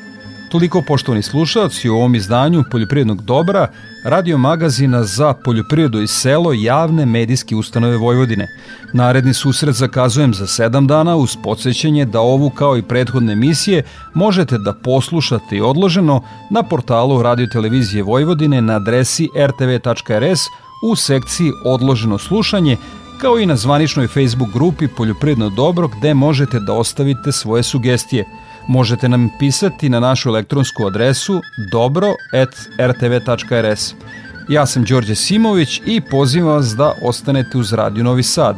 Toliko 0.49 0.81
poštovani 0.81 1.21
slušalci 1.21 1.89
u 1.89 1.95
ovom 1.95 2.15
izdanju 2.15 2.63
Poljoprivrednog 2.71 3.21
dobra, 3.21 3.67
radio 4.05 4.37
magazina 4.37 5.03
za 5.03 5.33
poljoprivredu 5.33 6.01
i 6.01 6.07
selo 6.07 6.53
javne 6.53 7.05
medijske 7.05 7.55
ustanove 7.55 7.97
Vojvodine. 7.97 8.47
Naredni 8.93 9.33
susret 9.33 9.75
zakazujem 9.75 10.33
za 10.33 10.47
sedam 10.47 10.87
dana 10.87 11.15
uz 11.15 11.37
podsjećanje 11.43 12.05
da 12.05 12.19
ovu 12.19 12.49
kao 12.49 12.77
i 12.77 12.81
prethodne 12.81 13.33
emisije 13.33 13.83
možete 14.13 14.57
da 14.57 14.73
poslušate 14.73 15.57
i 15.57 15.61
odloženo 15.61 16.21
na 16.49 16.63
portalu 16.63 17.21
Radio 17.21 17.47
Televizije 17.47 18.03
Vojvodine 18.03 18.61
na 18.61 18.75
adresi 18.75 19.29
rtv.rs 19.47 20.39
u 20.91 20.95
sekciji 20.95 21.51
Odloženo 21.65 22.17
slušanje 22.17 22.77
kao 23.21 23.39
i 23.39 23.45
na 23.45 23.55
zvaničnoj 23.55 24.07
Facebook 24.07 24.53
grupi 24.53 24.87
Poljoprivredno 24.87 25.49
dobro 25.49 25.87
gde 25.87 26.13
možete 26.13 26.59
da 26.59 26.73
ostavite 26.73 27.31
svoje 27.31 27.63
sugestije– 27.63 28.25
Možete 28.69 29.09
nam 29.09 29.29
pisati 29.39 29.89
na 29.89 29.99
našu 29.99 30.29
elektronsku 30.29 30.85
adresu 30.85 31.41
dobro.rtv.rs. 31.71 32.33
Ja 34.49 34.65
sam 34.65 34.83
Đorđe 34.83 35.15
Simović 35.15 35.81
i 35.85 36.01
pozivam 36.01 36.53
vas 36.53 36.75
da 36.75 36.93
ostanete 37.03 37.57
uz 37.57 37.73
Radio 37.73 38.03
Novi 38.03 38.23
Sad. 38.23 38.57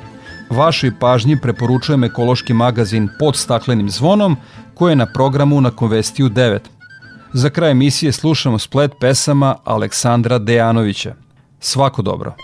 Vašoj 0.50 0.92
pažnji 1.00 1.38
preporučujem 1.42 2.04
ekološki 2.04 2.54
magazin 2.54 3.10
Pod 3.20 3.36
staklenim 3.36 3.90
zvonom 3.90 4.38
koji 4.74 4.92
je 4.92 4.96
na 4.96 5.06
programu 5.14 5.62
na 5.62 5.72
Konvestiju 5.72 6.30
9. 6.30 6.60
Za 7.34 7.50
kraj 7.50 7.72
emisije 7.72 8.12
slušamo 8.12 8.60
splet 8.60 8.92
pesama 9.00 9.56
Aleksandra 9.64 10.40
Dejanovića. 10.40 11.16
Svako 11.60 12.02
dobro. 12.02 12.36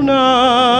now. 0.00 0.73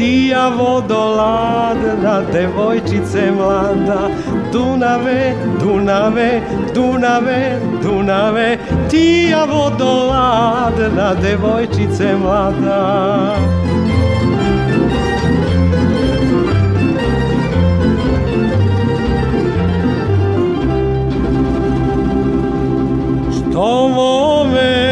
Tija 0.00 0.48
vodoladna, 0.48 2.20
devojčice 2.32 3.30
mlada, 3.36 4.08
Dunave, 4.52 5.34
Dunave, 5.60 6.40
Dunave, 6.74 7.58
Dunave, 7.82 8.58
Tija 8.90 9.44
vodoladna, 9.44 11.14
devojčice 11.14 12.16
mlada. 12.22 13.69
Što 23.60 23.88
mome 23.88 24.89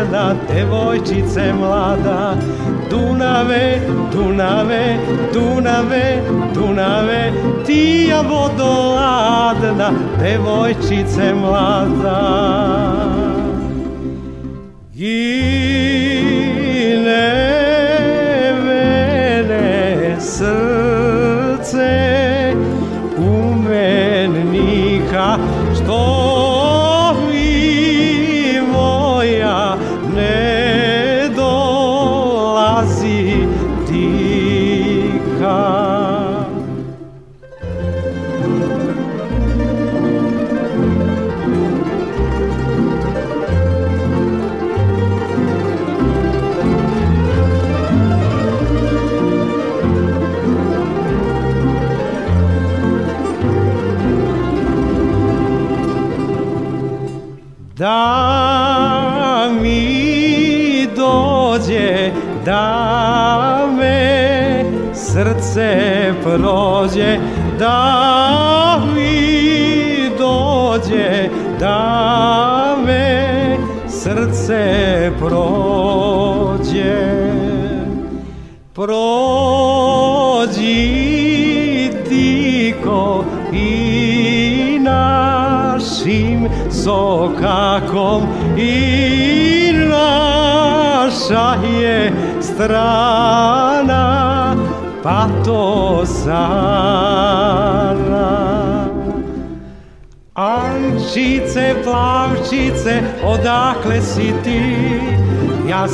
vodoladna, 0.00 0.34
devojčice 0.48 1.52
mlada. 1.52 2.36
Dunave, 2.90 3.80
Dunave, 4.12 4.98
Dunave, 5.32 6.22
Dunave 6.54 7.32
Tija 7.66 8.20
vodoladna, 8.22 9.90
devojčice 10.20 11.34
mlada 11.34 13.29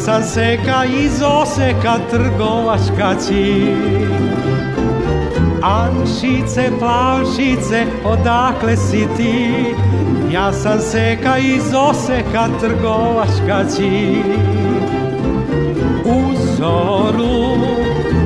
Ja 0.06 0.12
sam 0.12 0.22
seka 0.22 0.84
iz 0.84 1.22
Oseka, 1.22 1.98
trgovačka 2.10 3.14
ci. 3.26 3.74
Ančice, 5.62 6.70
plavčice, 6.78 7.86
odakle 8.04 8.76
si 8.76 9.06
ti? 9.16 9.64
Ja 10.32 10.52
sam 10.52 10.80
seka 10.80 11.38
iz 11.38 11.74
Oseka 11.74 12.48
trgovačka 12.60 13.64
ćir 13.76 14.24
U 16.04 16.34
zoru 16.56 17.56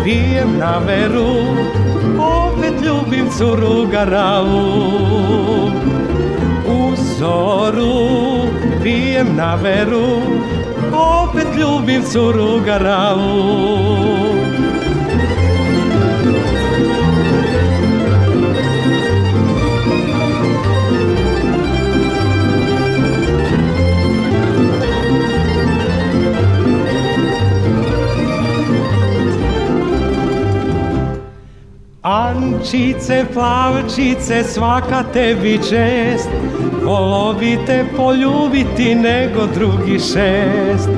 pijem 0.05 0.59
na 0.59 0.79
veru 0.79 1.35
Opet 2.19 2.75
ljubim 2.85 3.31
curu 3.39 3.87
garavu 3.87 4.83
U 6.69 6.97
zoru 7.19 7.93
pijem 8.83 9.37
na 9.37 9.55
veru 9.55 10.21
Opet 10.93 11.57
ljubim 11.57 12.03
curu 12.13 12.61
garavu 12.65 14.40
Ančice, 32.03 33.27
plavčice, 33.33 34.45
svaka 34.45 35.05
tebi 35.13 35.59
čest. 35.59 36.29
Volovite 36.85 37.85
poljubiti 37.97 38.95
nego 38.95 39.47
drugi 39.55 39.99
šest. 39.99 40.89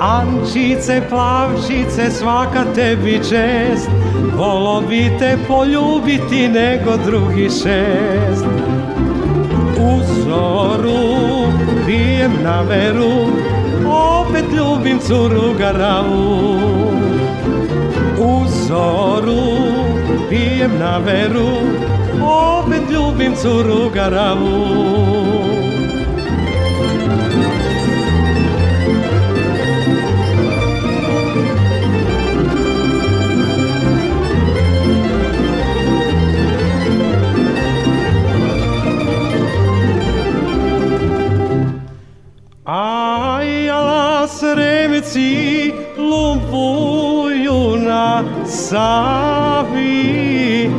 Ančice, 0.00 1.02
plavčice, 1.08 2.10
svaka 2.10 2.64
tebi 2.74 3.20
čest. 3.28 3.90
Volovite 4.36 5.38
poljubiti 5.48 6.48
nego 6.48 6.96
drugi 7.06 7.50
šest. 7.50 8.46
U 9.78 10.00
zoru 10.24 11.46
pijem 11.86 12.32
na 12.42 12.60
veru 12.60 13.26
Opet 13.86 14.44
ljubim 14.56 14.98
curu 14.98 15.54
garavu 15.58 16.99
Zoru 18.66 19.44
pijem 20.28 20.78
na 20.78 20.98
veru 20.98 21.50
Opet 22.22 22.90
ljubim 22.90 23.34
curu 23.36 23.90
garavu 23.90 25.59
Savi 48.70 50.70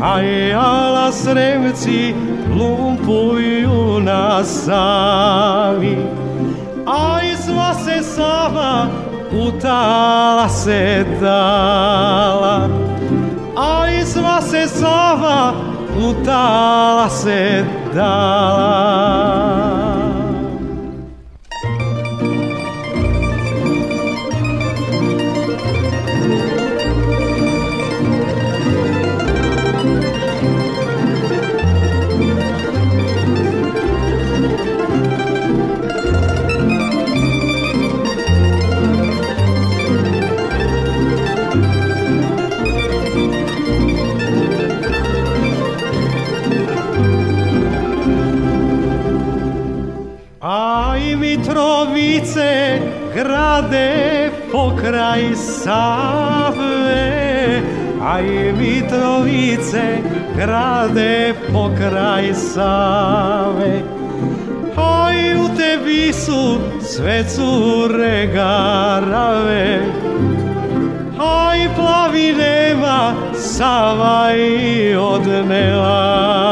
Ajala 0.00 1.12
sremci 1.12 2.14
lumpuju 2.52 4.04
na 4.04 4.44
Savi 4.44 5.96
Aj 6.84 7.24
sva 7.40 7.72
se 7.74 8.04
Sava 8.04 8.88
utala 9.32 10.48
se 10.48 11.04
dala. 11.20 12.68
Aj 13.56 14.04
sva 14.04 14.40
se 14.40 14.68
Sava 14.68 15.52
utala 15.96 17.08
se 17.08 17.64
dala 17.94 19.67
Save, 55.38 57.06
aj 58.02 58.26
Mitrovice, 58.58 60.02
grade 60.36 61.34
pokraj 61.52 62.34
Save. 62.34 63.82
Aj 64.76 65.34
u 65.34 65.48
tebi 65.56 66.12
su 66.12 66.58
sve 66.82 67.24
cure 67.24 68.26
garave, 68.34 69.80
aj 71.18 71.68
plavi 71.76 72.32
nema 72.32 73.14
Sava 73.34 74.34
i 74.36 74.94
odnela. 74.94 76.47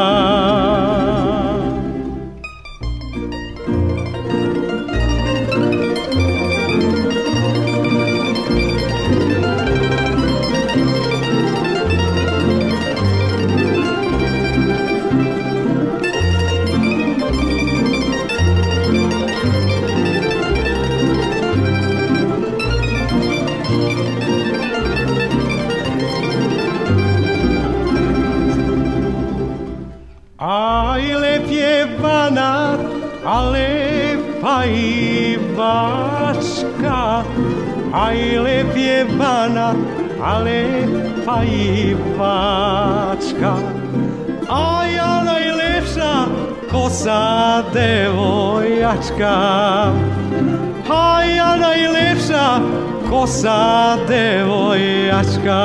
A 40.27 40.39
lepa 40.43 41.39
i 41.45 41.95
bačka. 42.19 43.55
Aj 44.51 44.99
a 44.99 45.23
najlepša 45.23 46.15
kosa 46.71 47.63
devojačka. 47.71 49.37
A 50.91 51.23
najlepša 51.63 52.47
kosa 53.11 53.97
devojačka. 54.11 55.63